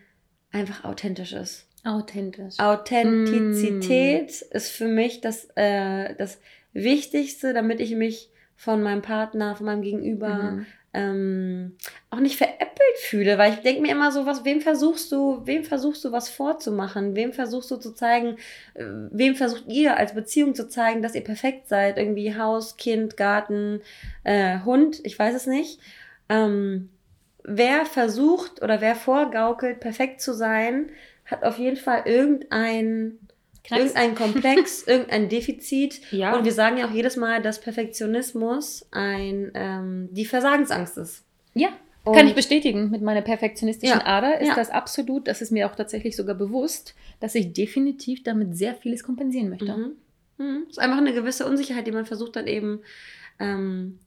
[0.51, 1.67] einfach authentisch ist.
[1.83, 2.59] Authentisch.
[2.59, 6.39] Authentizität ist für mich das, äh, das
[6.73, 10.65] Wichtigste, damit ich mich von meinem Partner, von meinem Gegenüber Mhm.
[10.97, 11.77] Ähm,
[12.09, 15.63] auch nicht veräppelt fühle, weil ich denke mir immer so, was, wem versuchst du, wem
[15.63, 17.15] versuchst du was vorzumachen?
[17.15, 18.37] Wem versuchst du zu zeigen,
[18.73, 21.97] äh, wem versucht ihr als Beziehung zu zeigen, dass ihr perfekt seid?
[21.97, 23.81] Irgendwie Haus, Kind, Garten,
[24.23, 25.79] äh, Hund, ich weiß es nicht.
[26.29, 26.89] Ähm,
[27.43, 30.89] wer versucht oder wer vorgaukelt, perfekt zu sein,
[31.25, 33.19] hat auf jeden Fall irgendein,
[33.67, 33.81] Knacks.
[33.83, 36.01] irgendein Komplex, irgendein Defizit.
[36.11, 36.35] Ja.
[36.35, 41.23] Und wir sagen ja auch jedes Mal, dass Perfektionismus ein, ähm, die Versagensangst ist.
[41.53, 41.69] Ja,
[42.03, 42.89] Und- kann ich bestätigen.
[42.89, 44.55] Mit meiner perfektionistischen Ja, Ader ist ja.
[44.55, 49.03] das absolut, das ist mir auch tatsächlich sogar bewusst, dass ich definitiv damit sehr vieles
[49.03, 49.75] kompensieren möchte.
[49.75, 49.95] Mhm.
[50.39, 50.65] Mhm.
[50.69, 52.81] ist einfach eine gewisse Unsicherheit, die man versucht dann eben
[53.39, 53.99] ähm,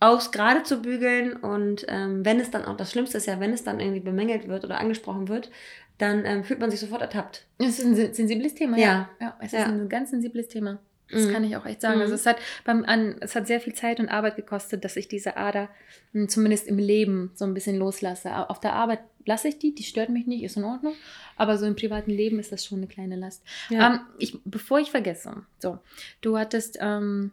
[0.00, 3.52] aus gerade zu bügeln und ähm, wenn es dann auch, das Schlimmste ist ja, wenn
[3.52, 5.50] es dann irgendwie bemängelt wird oder angesprochen wird,
[5.98, 7.46] dann ähm, fühlt man sich sofort ertappt.
[7.58, 8.86] Es ist ein sen- sensibles Thema, Ja.
[8.86, 9.10] ja.
[9.20, 9.60] ja es Ja.
[9.62, 10.78] ist ein ganz sensibles Thema.
[11.10, 11.32] Das Mhm.
[11.32, 11.96] kann ich auch echt sagen.
[11.96, 12.02] Mhm.
[12.02, 15.08] Also es hat beim an, es hat sehr viel Zeit und Arbeit gekostet, dass ich
[15.08, 15.70] diese Ader
[16.12, 18.30] mh, zumindest im Leben so ein bisschen loslasse.
[18.36, 20.94] Au- Auf der Arbeit lasse ich die, die stört mich nicht, ist in Ordnung.
[21.36, 23.42] Aber so im privaten Leben ist das schon eine kleine Last.
[23.70, 23.86] Ja.
[23.94, 25.78] Ähm, ich, bevor ich vergesse, so,
[26.20, 27.32] du hattest, ähm,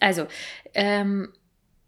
[0.00, 0.26] also,
[0.74, 1.32] ähm,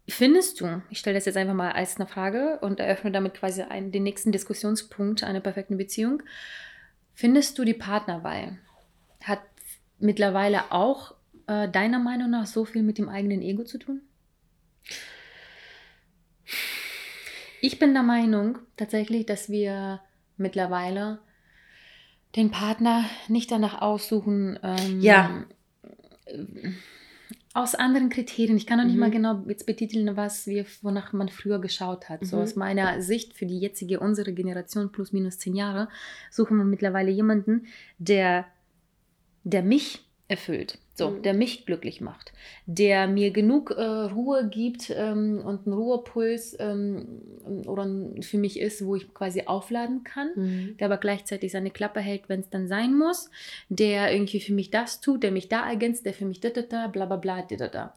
[0.07, 3.61] findest du, ich stelle das jetzt einfach mal als eine Frage und eröffne damit quasi
[3.63, 6.21] einen, den nächsten Diskussionspunkt einer perfekten Beziehung,
[7.13, 8.57] findest du die Partnerwahl
[9.23, 9.41] hat
[9.99, 11.15] mittlerweile auch
[11.47, 14.01] äh, deiner Meinung nach so viel mit dem eigenen Ego zu tun?
[17.61, 19.99] Ich bin der Meinung tatsächlich, dass wir
[20.37, 21.19] mittlerweile
[22.35, 25.45] den Partner nicht danach aussuchen, ähm, Ja.
[27.55, 28.57] Aus anderen Kriterien.
[28.57, 28.99] Ich kann noch nicht Mhm.
[28.99, 32.25] mal genau jetzt betiteln, was wir, wonach man früher geschaut hat.
[32.25, 32.41] So Mhm.
[32.43, 35.87] aus meiner Sicht für die jetzige, unsere Generation plus minus zehn Jahre,
[36.29, 37.65] suchen wir mittlerweile jemanden,
[37.97, 38.45] der,
[39.45, 41.21] der mich erfüllt, so, Mhm.
[41.21, 42.33] der mich glücklich macht,
[42.65, 47.21] der mir genug äh, Ruhe gibt ähm, und einen Ruhepuls ähm,
[47.67, 47.87] oder
[48.21, 50.77] für mich ist, wo ich quasi aufladen kann Mhm.
[50.79, 53.29] der aber gleichzeitig seine Klappe hält, wenn es dann sein muss,
[53.69, 56.61] der irgendwie für mich das tut, der mich da ergänzt, der für mich da, da,
[56.63, 57.93] da, bla bla bla, da, da, da.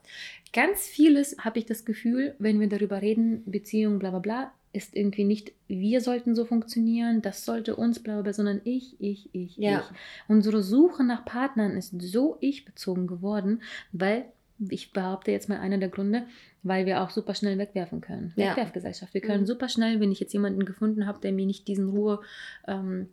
[0.53, 4.95] Ganz vieles habe ich das Gefühl, wenn wir darüber reden, Beziehung, bla bla bla, ist
[4.95, 9.29] irgendwie nicht, wir sollten so funktionieren, das sollte uns, bla bla bla, sondern ich, ich,
[9.33, 9.79] ich, Ja.
[9.79, 9.97] ich.
[10.27, 14.25] Unsere Suche nach Partnern ist so ich-bezogen geworden, weil,
[14.69, 16.23] ich behaupte jetzt mal einer der Gründe,
[16.63, 18.33] weil wir auch super schnell wegwerfen können.
[18.35, 18.49] Ja.
[18.51, 19.13] Wegwerfgesellschaft.
[19.13, 19.47] Wir können Mhm.
[19.47, 22.19] super schnell, wenn ich jetzt jemanden gefunden habe, der mir nicht diesen Ruhe
[22.67, 23.07] ähm,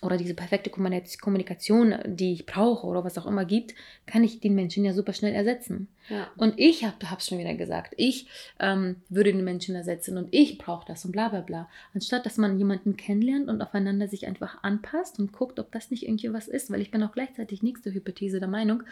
[0.00, 3.74] oder diese perfekte Kommunik- Kommunikation, die ich brauche oder was auch immer gibt,
[4.06, 5.88] kann ich den Menschen ja super schnell ersetzen.
[6.08, 6.28] Ja.
[6.36, 8.28] Und ich habe es schon wieder gesagt, ich
[8.60, 11.68] ähm, würde den Menschen ersetzen und ich brauche das und bla bla bla.
[11.94, 16.04] Anstatt dass man jemanden kennenlernt und aufeinander sich einfach anpasst und guckt, ob das nicht
[16.04, 18.84] irgendwie was ist, weil ich bin auch gleichzeitig nächste Hypothese der Meinung,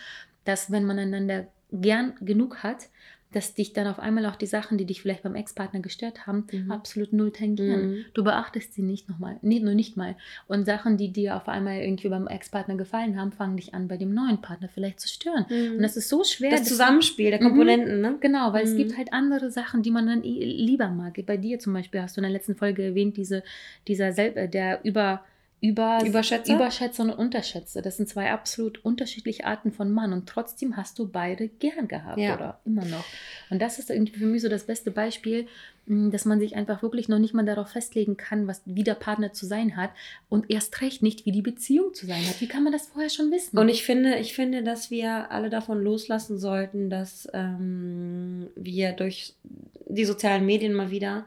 [0.45, 2.89] dass wenn man einander gern genug hat,
[3.33, 6.47] dass dich dann auf einmal auch die Sachen, die dich vielleicht beim Ex-Partner gestört haben,
[6.53, 6.71] Mhm.
[6.71, 7.91] absolut null tangieren.
[7.91, 8.05] Mhm.
[8.15, 10.17] Du beachtest sie nicht nochmal, nee, nur nicht mal.
[10.47, 13.97] Und Sachen, die dir auf einmal irgendwie beim Ex-Partner gefallen haben, fangen dich an, bei
[13.97, 15.45] dem neuen Partner vielleicht zu stören.
[15.51, 16.51] Und das ist so schwer.
[16.51, 17.49] das das- Zusammenspiel der Mhm.
[17.49, 18.17] Komponenten, ne?
[18.21, 18.79] Genau, weil es Mhm.
[18.79, 21.21] gibt halt andere Sachen, die man dann eh lieber mag.
[21.27, 23.43] Bei dir zum Beispiel hast du in der letzten Folge erwähnt, diese,
[23.89, 25.25] dieser Sel äh, der über,
[25.68, 26.52] über, Überschätze?
[26.55, 27.83] überschätze und unterschätze.
[27.83, 32.18] Das sind zwei absolut unterschiedliche Arten von Mann und trotzdem hast du beide gern gehabt
[32.18, 32.35] Ja.
[32.35, 33.05] oder immer noch.
[33.50, 35.46] Und das ist irgendwie für mich so das beste Beispiel,
[35.87, 38.94] mh, dass man sich einfach wirklich noch nicht mal darauf festlegen kann, was wie der
[38.94, 39.90] Partner zu sein hat
[40.29, 42.40] und erst recht nicht, wie die Beziehung zu sein hat.
[42.40, 43.59] Wie kann man das vorher schon wissen?
[43.59, 49.35] Und ich finde, ich finde, dass wir alle davon loslassen sollten, dass ähm, wir durch
[49.88, 51.26] die sozialen Medien mal wieder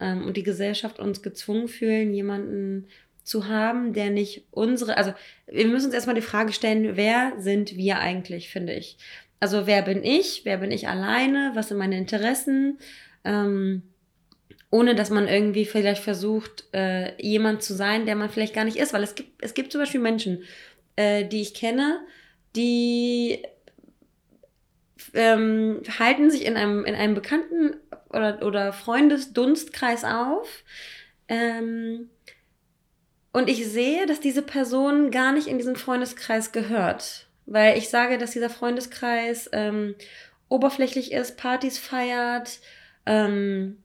[0.00, 2.86] ähm, und die Gesellschaft uns gezwungen fühlen, jemanden
[3.28, 5.12] zu haben, der nicht unsere, also
[5.46, 8.96] wir müssen uns erstmal die Frage stellen, wer sind wir eigentlich, finde ich.
[9.38, 12.78] Also wer bin ich, wer bin ich alleine, was sind meine Interessen,
[13.24, 13.82] ähm,
[14.70, 18.78] ohne dass man irgendwie vielleicht versucht, äh, jemand zu sein, der man vielleicht gar nicht
[18.78, 20.42] ist, weil es gibt, es gibt zum Beispiel Menschen,
[20.96, 22.00] äh, die ich kenne,
[22.56, 23.42] die
[25.14, 27.76] ähm, halten sich in einem, in einem Bekannten-
[28.08, 30.64] oder, oder Freundesdunstkreis auf.
[31.28, 32.10] Ähm,
[33.32, 37.26] und ich sehe, dass diese Person gar nicht in diesen Freundeskreis gehört.
[37.46, 39.94] Weil ich sage, dass dieser Freundeskreis ähm,
[40.48, 42.60] oberflächlich ist, Partys feiert,
[43.06, 43.78] ähm,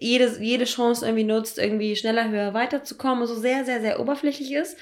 [0.00, 4.76] jede, jede Chance irgendwie nutzt, irgendwie schneller, höher weiterzukommen, also sehr, sehr, sehr oberflächlich ist.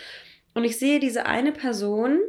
[0.54, 2.20] Und ich sehe diese eine Person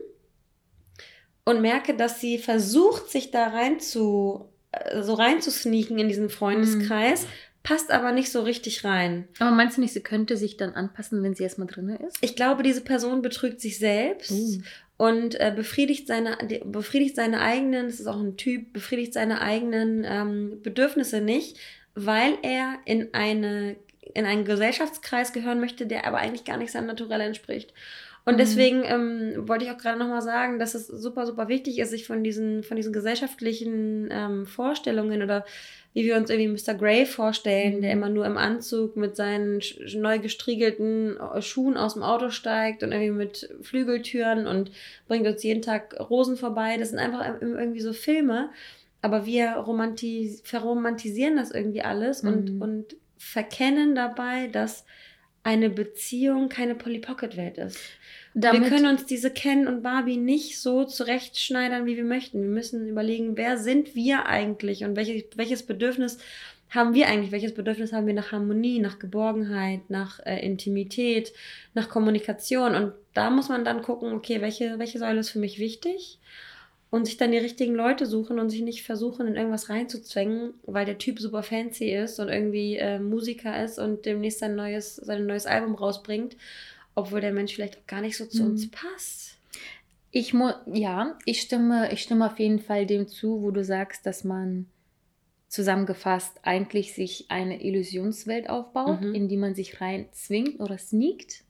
[1.45, 7.25] und merke, dass sie versucht, sich da rein zu, äh, so reinzusneaken in diesen Freundeskreis,
[7.67, 9.27] passt aber nicht so richtig rein.
[9.39, 12.17] Aber meinst du nicht, sie könnte sich dann anpassen, wenn sie erstmal drin ist?
[12.21, 14.61] Ich glaube, diese Person betrügt sich selbst Uh.
[14.95, 20.05] und äh, befriedigt, seine, befriedigt seine eigenen, das ist auch ein Typ, befriedigt seine eigenen
[20.05, 21.57] ähm, Bedürfnisse nicht,
[21.93, 23.75] weil er in, eine,
[24.13, 27.73] in einen Gesellschaftskreis gehören möchte, der aber eigentlich gar nicht seinem Naturell entspricht.
[28.27, 28.37] Und Mhm.
[28.39, 32.05] deswegen ähm, wollte ich auch gerade nochmal sagen, dass es super, super wichtig ist, sich
[32.05, 35.45] von diesen, von diesen gesellschaftlichen ähm, Vorstellungen oder
[35.93, 36.75] wie wir uns irgendwie Mr.
[36.77, 37.81] Grey vorstellen, Mhm.
[37.81, 39.61] der immer nur im Anzug mit seinen
[39.95, 44.71] neu gestriegelten äh, Schuhen aus dem Auto steigt und irgendwie mit Flügeltüren und
[45.07, 46.75] bringt uns jeden Tag Rosen vorbei.
[46.77, 48.49] Das sind einfach im- irgendwie so Filme,
[49.01, 52.61] aber wir romantis verromantisieren das irgendwie alles und, Mhm.
[52.61, 54.85] und verkennen dabei, dass
[55.43, 57.79] eine Beziehung keine Polly Pocket Welt ist.
[58.39, 62.43] Damit, wir können uns diese Ken und Barbie nicht so zurechtschneidern, wie wir möchten.
[62.43, 66.19] Wir müssen überlegen, wer sind wir eigentlich und welches, welches Bedürfnis
[66.69, 67.31] haben wir eigentlich?
[67.31, 71.33] Welches Bedürfnis haben wir nach Harmonie, nach Geborgenheit, nach äh, Intimität,
[71.73, 72.75] nach Kommunikation?
[72.75, 76.19] Und da muss man dann gucken, okay, welche, welche Säule ist für mich wichtig?
[76.91, 80.85] Und sich dann die richtigen Leute suchen und sich nicht versuchen, in irgendwas reinzuzwängen, weil
[80.85, 85.25] der Typ super fancy ist und irgendwie äh, Musiker ist und demnächst sein neues, sein
[85.25, 86.37] neues Album rausbringt,
[86.97, 88.49] obwohl der Mensch vielleicht auch gar nicht so zu Mhm.
[88.51, 89.37] uns passt.
[90.11, 94.05] ich mu ja, ich stimme, ich stimme auf jeden Fall dem zu, wo du sagst,
[94.05, 94.65] dass man
[95.47, 99.15] zusammengefasst eigentlich sich eine Illusionswelt aufbaut, Mhm.
[99.15, 101.43] in die man sich rein zwingt oder sneakt.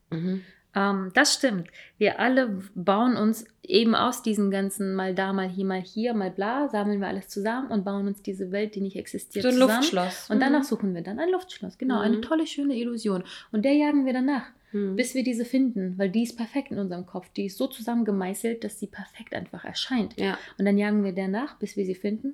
[0.75, 1.67] Ähm, das stimmt.
[1.97, 6.29] Wir alle bauen uns eben aus diesen ganzen mal da, mal hier, mal hier, mal
[6.29, 9.53] bla, sammeln wir alles zusammen und bauen uns diese Welt, die nicht existiert, So ein
[9.55, 9.71] zusammen.
[9.79, 10.29] Luftschloss.
[10.29, 11.77] Und danach suchen wir dann ein Luftschloss.
[11.77, 12.21] Genau, eine Mhm.
[12.21, 13.23] tolle, schöne Illusion.
[13.51, 14.95] Und der jagen wir danach, Mhm.
[14.97, 17.30] bis wir diese finden, weil die ist perfekt in unserem Kopf.
[17.30, 20.19] Die ist so zusammengemeißelt, dass sie perfekt einfach erscheint.
[20.19, 20.38] ja.
[20.58, 22.34] Und dann jagen wir der nach, bis wir sie finden.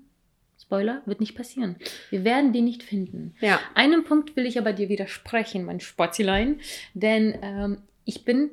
[0.59, 1.75] Spoiler, wird nicht passieren.
[2.09, 3.35] Wir werden die nicht finden.
[3.41, 3.59] Ja.
[3.75, 6.59] Einem Punkt will ich aber dir widersprechen, mein Spotzilein,
[6.93, 8.51] denn ähm, ich bin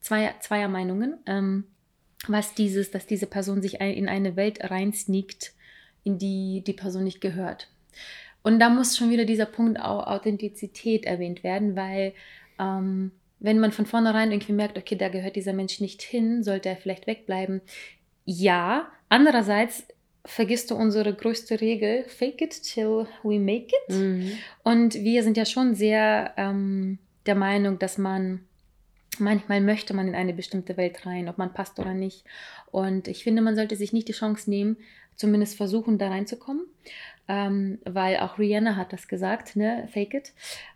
[0.00, 1.64] zweier, zweier Meinungen, ähm,
[2.26, 5.52] was dieses, dass diese Person sich in eine Welt reinsneakt,
[6.04, 7.68] in die die Person nicht gehört.
[8.42, 12.14] Und da muss schon wieder dieser Punkt Au- Authentizität erwähnt werden, weil
[12.60, 16.68] ähm, wenn man von vornherein irgendwie merkt, okay, da gehört dieser Mensch nicht hin, sollte
[16.68, 17.62] er vielleicht wegbleiben.
[18.26, 19.84] Ja, andererseits
[20.24, 23.96] vergisst du unsere größte Regel, fake it till we make it.
[23.96, 24.32] Mhm.
[24.62, 28.40] Und wir sind ja schon sehr ähm, der Meinung, dass man
[29.20, 32.24] manchmal möchte man in eine bestimmte Welt rein, ob man passt oder nicht.
[32.70, 34.76] Und ich finde, man sollte sich nicht die Chance nehmen,
[35.16, 36.64] zumindest versuchen, da reinzukommen.
[37.28, 39.86] Ähm, weil auch Rihanna hat das gesagt, ne?
[39.92, 40.32] Fake it.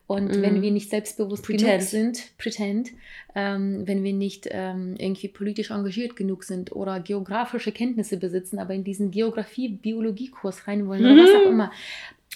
[0.06, 0.42] Und Mhm.
[0.42, 1.82] wenn wir nicht selbstbewusst genug Pretend.
[1.82, 2.90] sind, pretend,
[3.34, 8.74] ähm, wenn wir nicht ähm, irgendwie politisch engagiert genug sind oder geografische Kenntnisse besitzen, aber
[8.74, 11.72] in diesen Geografie-Biologie-Kurs rein wollen oder was auch immer.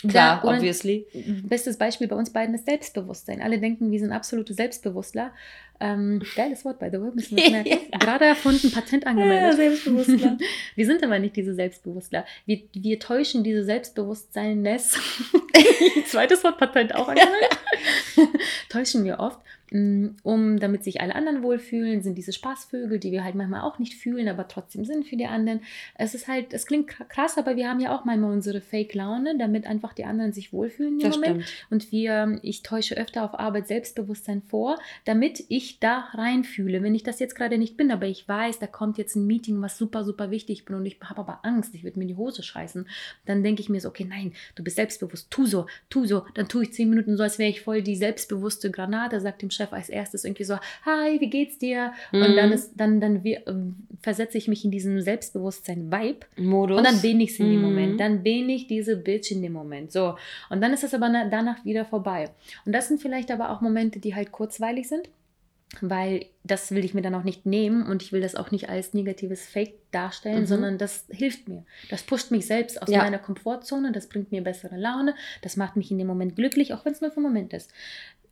[0.09, 1.07] Klar, Da- obviously.
[1.45, 3.43] Bestes Beispiel bei uns beiden ist Selbstbewusstsein.
[3.43, 5.33] Alle denken, wir sind absolute Selbstbewusstler.
[5.81, 7.79] Ähm, geiles Wort, by the way, müssen wir merken.
[7.93, 7.99] ja.
[7.99, 9.51] Gerade erfunden, Patent angemeldet.
[9.51, 10.39] Ja, Selbstbewusstler.
[10.75, 12.25] wir sind aber nicht diese Selbstbewusstler.
[12.47, 14.99] Wir, wir täuschen diese Selbstbewusstseinness.
[16.07, 17.59] Zweites Wort, Patent auch angemeldet.
[18.69, 23.25] täuschen wir oft Mm, um damit sich alle anderen wohlfühlen, sind diese Spaßvögel, die wir
[23.25, 25.61] halt manchmal auch nicht fühlen, aber trotzdem sind für die anderen.
[25.97, 29.67] Es ist halt, es klingt krass, aber wir haben ja auch manchmal unsere Fake-Laune, damit
[29.67, 31.43] einfach die anderen sich wohlfühlen im das Moment.
[31.45, 31.67] Stimmt.
[31.71, 36.83] Und wir, ich täusche öfter auf Arbeit Selbstbewusstsein vor, damit ich da reinfühle.
[36.83, 39.61] Wenn ich das jetzt gerade nicht bin, aber ich weiß, da kommt jetzt ein Meeting,
[39.61, 42.17] was super, super wichtig bin und ich habe aber Angst, ich würde mir in die
[42.17, 42.89] Hose scheißen,
[43.27, 46.49] dann denke ich mir so, okay, nein, du bist selbstbewusst, tu so, tu so, dann
[46.49, 49.73] tue ich zehn Minuten so, als wäre ich voll die selbstbewusste Granate, sagt dem Chef
[49.73, 51.93] als erstes irgendwie so, hi, wie geht's dir?
[52.13, 52.23] Mhm.
[52.23, 56.27] Und dann ist, dann, dann wir, ähm, versetze ich mich in diesen Selbstbewusstsein-Vibe.
[56.37, 56.79] Modus.
[56.79, 57.63] Und dann bin ich in dem mhm.
[57.63, 58.01] Moment.
[58.01, 59.93] Dann bin ich diese Bitch in dem Moment.
[59.93, 60.17] So.
[60.51, 62.31] Und dann ist es aber danach wieder vorbei.
[62.65, 65.09] Und das sind vielleicht aber auch Momente, die halt kurzweilig sind
[65.81, 68.71] weil das will ich mir dann auch nicht nehmen und ich will das auch nicht
[68.71, 70.47] als negatives Fake darstellen, mhm.
[70.47, 71.65] sondern das hilft mir.
[71.91, 73.03] Das pusht mich selbst aus ja.
[73.03, 76.85] meiner Komfortzone, das bringt mir bessere Laune, das macht mich in dem Moment glücklich, auch
[76.85, 77.71] wenn es nur für einen Moment ist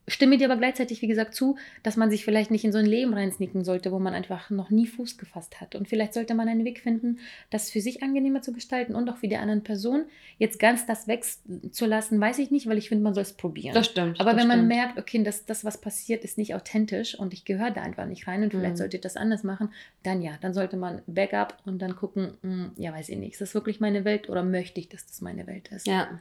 [0.09, 2.87] stimme dir aber gleichzeitig, wie gesagt, zu, dass man sich vielleicht nicht in so ein
[2.87, 5.75] Leben reinsnicken sollte, wo man einfach noch nie Fuß gefasst hat.
[5.75, 7.19] Und vielleicht sollte man einen Weg finden,
[7.51, 10.05] das für sich angenehmer zu gestalten und auch für die anderen Person.
[10.38, 13.75] Jetzt ganz das wegzulassen, weiß ich nicht, weil ich finde, man soll es probieren.
[13.75, 14.21] Das stimmt.
[14.21, 14.69] Aber das wenn man stimmt.
[14.69, 18.27] merkt, okay, das, das, was passiert, ist nicht authentisch und ich gehöre da einfach nicht
[18.27, 18.79] rein und vielleicht mhm.
[18.79, 19.71] sollte ich das anders machen,
[20.03, 23.33] dann ja, dann sollte man Backup und dann gucken, mh, hm, ja, weiß ich nicht,
[23.33, 25.87] ist das wirklich meine Welt oder möchte ich, dass das meine Welt ist?
[25.87, 26.21] Ja.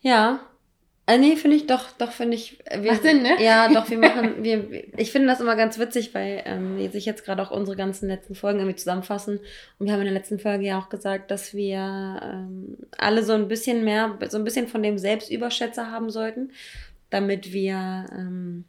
[0.00, 0.40] Ja,
[1.04, 2.60] äh, nee, finde ich doch, doch finde ich.
[2.64, 3.42] Äh, wir, Macht Sinn, ne?
[3.42, 7.24] Ja, doch, wir machen, wir, ich finde das immer ganz witzig, weil ähm, sich jetzt
[7.24, 9.40] gerade auch unsere ganzen letzten Folgen irgendwie zusammenfassen.
[9.78, 13.32] Und wir haben in der letzten Folge ja auch gesagt, dass wir ähm, alle so
[13.32, 16.52] ein bisschen mehr, so ein bisschen von dem Selbstüberschätzer haben sollten,
[17.10, 18.64] damit wir ähm,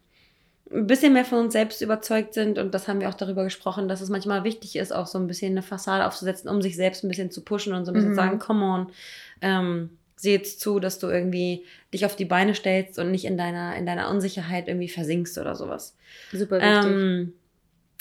[0.72, 2.58] ein bisschen mehr von uns selbst überzeugt sind.
[2.58, 5.28] Und das haben wir auch darüber gesprochen, dass es manchmal wichtig ist, auch so ein
[5.28, 8.10] bisschen eine Fassade aufzusetzen, um sich selbst ein bisschen zu pushen und so ein bisschen
[8.10, 8.14] mhm.
[8.14, 8.92] zu sagen, come on.
[9.40, 9.90] Ähm,
[10.24, 13.76] sieh jetzt zu, dass du irgendwie dich auf die Beine stellst und nicht in deiner,
[13.76, 15.96] in deiner Unsicherheit irgendwie versinkst oder sowas.
[16.32, 16.92] Super wichtig.
[16.92, 17.32] Ähm,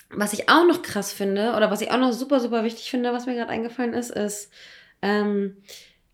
[0.09, 3.13] was ich auch noch krass finde, oder was ich auch noch super, super wichtig finde,
[3.13, 4.51] was mir gerade eingefallen ist, ist,
[5.01, 5.57] ähm,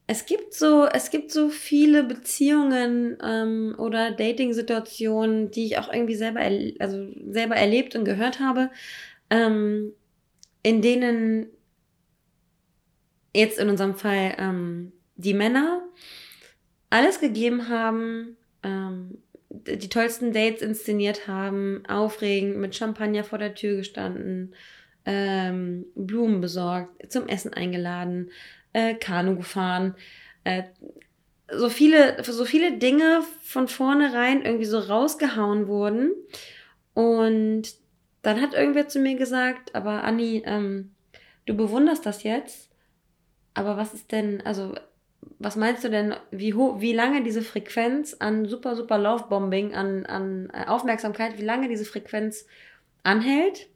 [0.07, 6.15] es gibt so, es gibt so viele Beziehungen ähm, oder Dating-Situationen, die ich auch irgendwie
[6.15, 6.39] selber,
[6.79, 8.71] also selber erlebt und gehört habe,
[9.29, 9.93] ähm,
[10.63, 11.45] in denen
[13.35, 15.81] jetzt in unserem Fall ähm, die Männer
[16.89, 19.17] alles gegeben haben, ähm,
[19.49, 24.55] die tollsten Dates inszeniert haben, aufregend mit Champagner vor der Tür gestanden,
[25.05, 28.31] ähm, Blumen besorgt, zum Essen eingeladen,
[28.73, 29.95] äh, Kanu gefahren,
[30.45, 30.63] äh,
[31.51, 36.11] so viele, so viele Dinge von vornherein irgendwie so rausgehauen wurden.
[36.93, 37.63] Und
[38.21, 40.91] dann hat irgendwer zu mir gesagt, aber Anni, ähm,
[41.45, 42.69] du bewunderst das jetzt,
[43.55, 44.75] aber was ist denn, also
[45.39, 50.05] was meinst du denn, wie, hoch, wie lange diese Frequenz an super, super Love-Bombing, an,
[50.05, 52.45] an äh, Aufmerksamkeit, wie lange diese Frequenz
[53.03, 53.67] anhält?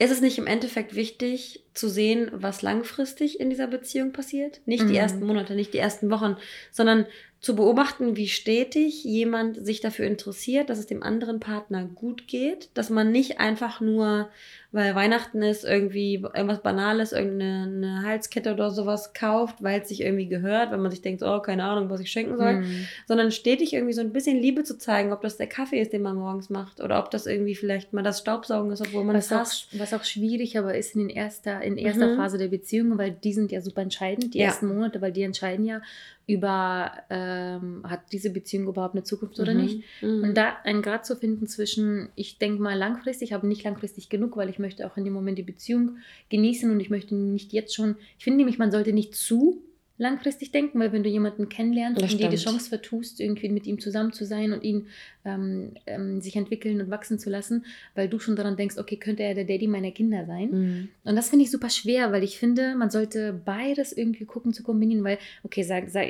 [0.00, 4.60] Ist es nicht im Endeffekt wichtig zu sehen, was langfristig in dieser Beziehung passiert?
[4.64, 4.88] Nicht mhm.
[4.88, 6.36] die ersten Monate, nicht die ersten Wochen,
[6.70, 7.06] sondern
[7.40, 12.70] zu beobachten, wie stetig jemand sich dafür interessiert, dass es dem anderen Partner gut geht,
[12.74, 14.30] dass man nicht einfach nur,
[14.70, 20.28] weil Weihnachten ist, irgendwie irgendwas Banales, irgendeine Halskette oder sowas kauft, weil es sich irgendwie
[20.28, 22.86] gehört, wenn man sich denkt, oh, keine Ahnung, was ich schenken soll, mhm.
[23.06, 26.02] sondern stetig irgendwie so ein bisschen Liebe zu zeigen, ob das der Kaffee ist, den
[26.02, 29.26] man morgens macht oder ob das irgendwie vielleicht mal das Staubsaugen ist, obwohl man was
[29.26, 29.78] es hasst.
[29.78, 32.16] Was auch schwierig aber ist in, erster, in erster mhm.
[32.16, 34.48] Phase der Beziehung, weil die sind ja super entscheidend, die ja.
[34.48, 35.80] ersten Monate, weil die entscheiden ja,
[36.28, 39.60] über, ähm, hat diese Beziehung überhaupt eine Zukunft oder mhm.
[39.62, 39.84] nicht.
[40.02, 40.22] Mhm.
[40.22, 44.36] Und da einen Grad zu finden zwischen, ich denke mal langfristig, aber nicht langfristig genug,
[44.36, 47.74] weil ich möchte auch in dem Moment die Beziehung genießen und ich möchte nicht jetzt
[47.74, 49.62] schon, ich finde nämlich, man sollte nicht zu
[49.98, 53.66] langfristig denken, weil wenn du jemanden kennenlernst das und dir die Chance vertust, irgendwie mit
[53.66, 54.86] ihm zusammen zu sein und ihn
[55.24, 59.24] ähm, ähm, sich entwickeln und wachsen zu lassen, weil du schon daran denkst, okay, könnte
[59.24, 60.50] er der Daddy meiner Kinder sein?
[60.50, 60.88] Mhm.
[61.02, 64.62] Und das finde ich super schwer, weil ich finde, man sollte beides irgendwie gucken zu
[64.62, 66.06] kombinieren, weil, okay, sag, sag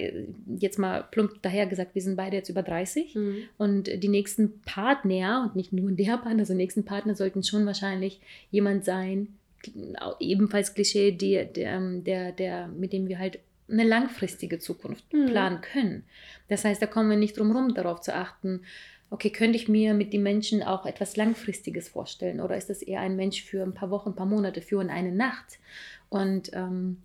[0.59, 3.37] jetzt mal plump daher gesagt, wir sind beide jetzt über 30 mhm.
[3.57, 8.21] und die nächsten Partner und nicht nur der Partner, also nächsten Partner sollten schon wahrscheinlich
[8.51, 9.29] jemand sein,
[10.21, 15.27] ebenfalls Klischee, die, der, der, der, mit dem wir halt eine langfristige Zukunft mhm.
[15.27, 16.05] planen können.
[16.49, 18.63] Das heißt, da kommen wir nicht drum herum, darauf zu achten,
[19.11, 23.01] okay, könnte ich mir mit den Menschen auch etwas Langfristiges vorstellen oder ist das eher
[23.01, 25.59] ein Mensch für ein paar Wochen, ein paar Monate, für eine Nacht?
[26.09, 26.99] Und ähm,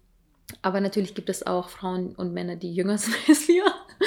[0.62, 3.63] Aber natürlich gibt es auch Frauen und Männer, die jünger sind als wir.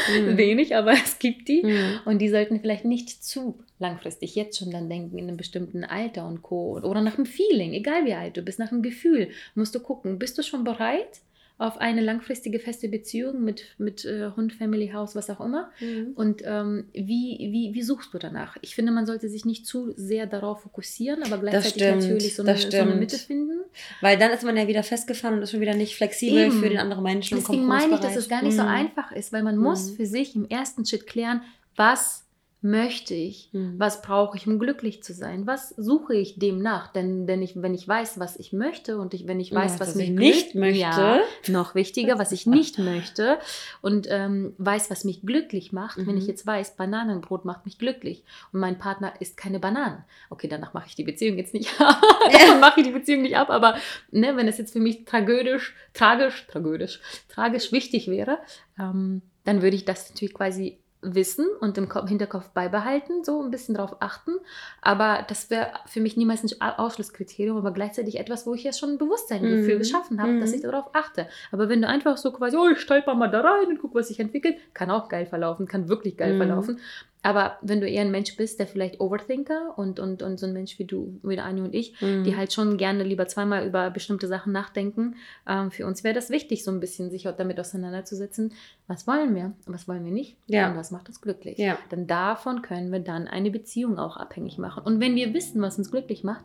[0.09, 0.37] Mhm.
[0.37, 1.63] Wenig, aber es gibt die.
[1.63, 2.01] Mhm.
[2.05, 6.27] Und die sollten vielleicht nicht zu langfristig jetzt schon dann denken, in einem bestimmten Alter
[6.27, 6.79] und Co.
[6.79, 10.19] Oder nach einem Feeling, egal wie alt du bist, nach einem Gefühl, musst du gucken,
[10.19, 11.21] bist du schon bereit?
[11.59, 15.71] Auf eine langfristige feste Beziehung mit, mit äh, Hund, Family, House, was auch immer.
[15.81, 16.13] Mhm.
[16.15, 18.59] Und ähm, wie, wie, wie suchst du danach?
[18.61, 22.43] Ich finde, man sollte sich nicht zu sehr darauf fokussieren, aber gleichzeitig stimmt, natürlich so
[22.43, 23.61] eine, so eine, Mitte finden.
[24.03, 26.61] Weil dann ist man ja wieder festgefahren und ist schon wieder nicht flexibel Eben.
[26.61, 27.39] für den anderen Menschen.
[27.39, 28.61] Deswegen meine ich, dass es gar nicht mhm.
[28.61, 29.63] so einfach ist, weil man mhm.
[29.63, 31.41] muss für sich im ersten Schritt klären,
[31.75, 32.26] was
[32.67, 33.49] möchte ich?
[33.53, 33.79] Mhm.
[33.79, 35.47] Was brauche ich, um glücklich zu sein?
[35.47, 36.93] Was suche ich demnach?
[36.93, 39.81] Denn, denn ich, wenn ich weiß, was ich möchte und ich, wenn ich weiß, ja,
[39.81, 43.39] was mich nicht möchte, ja, noch wichtiger, was ich nicht möchte
[43.83, 46.07] und ähm, weiß, was mich glücklich macht, mhm.
[46.09, 46.31] wenn ich mhm.
[46.31, 50.05] jetzt weiß, Bananenbrot macht mich glücklich und mein Partner isst keine Bananen.
[50.29, 52.03] Okay, danach mache ich die Beziehung jetzt nicht ab.
[52.33, 53.77] Davon mache ich die Beziehung nicht ab, aber
[54.11, 58.39] ne, wenn es jetzt für mich tragödisch, tragisch, tragödisch, tragisch wichtig wäre,
[58.79, 63.75] ähm, dann würde ich das natürlich quasi wissen und im Hinterkopf beibehalten, so ein bisschen
[63.75, 64.33] darauf achten.
[64.81, 68.91] Aber das wäre für mich niemals ein Ausschlusskriterium, aber gleichzeitig etwas, wo ich ja schon
[68.91, 69.57] ein Bewusstsein mm.
[69.57, 70.41] dafür geschaffen habe, mm.
[70.41, 70.71] dass ich mhm.
[70.71, 71.29] darauf achte.
[71.53, 74.09] Aber wenn du einfach so quasi, oh, ich stolper mal da rein und guck, was
[74.09, 76.39] sich entwickelt, kann auch geil verlaufen, kann wirklich geil mm.
[76.39, 76.81] verlaufen.
[77.27, 80.53] Aber wenn du eher ein Mensch bist, der vielleicht Overthinker und, und, und so ein
[80.53, 82.23] Mensch wie du, wie Anni und ich, mhm.
[82.23, 86.31] die halt schon gerne lieber zweimal über bestimmte Sachen nachdenken, ähm, für uns wäre das
[86.31, 88.55] wichtig, so ein bisschen sich damit auseinanderzusetzen.
[88.87, 89.55] Was wollen wir?
[89.67, 90.39] Was wollen wir nicht?
[90.47, 90.71] Ja.
[90.71, 91.59] Und was macht uns glücklich?
[91.59, 91.77] Ja.
[91.91, 94.85] Denn davon können wir dann eine Beziehung auch abhängig machen.
[94.85, 96.45] Und wenn wir wissen, was uns glücklich macht,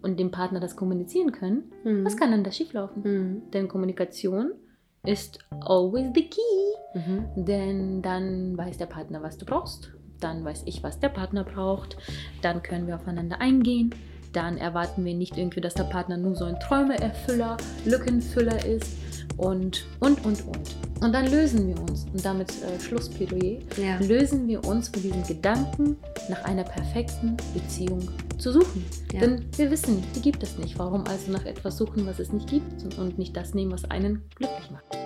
[0.00, 2.04] und dem Partner das kommunizieren können, mhm.
[2.04, 3.02] was kann dann da schieflaufen?
[3.02, 3.50] Mhm.
[3.52, 4.52] Denn Kommunikation
[5.02, 6.98] ist always the key.
[6.98, 7.44] Mhm.
[7.44, 11.96] Denn dann weiß der Partner, was du brauchst dann weiß ich, was der Partner braucht,
[12.42, 13.94] dann können wir aufeinander eingehen,
[14.32, 18.96] dann erwarten wir nicht irgendwie, dass der Partner nur so ein Träumeerfüller, Lückenfüller ist
[19.36, 20.76] und, und, und, und.
[21.00, 23.98] Und dann lösen wir uns, und damit äh, Schlussplädoyer, ja.
[23.98, 25.96] lösen wir uns von diesem Gedanken,
[26.28, 28.08] nach einer perfekten Beziehung
[28.38, 28.84] zu suchen.
[29.12, 29.20] Ja.
[29.20, 30.78] Denn wir wissen, die gibt es nicht.
[30.78, 34.22] Warum also nach etwas suchen, was es nicht gibt und nicht das nehmen, was einen
[34.36, 34.96] glücklich macht?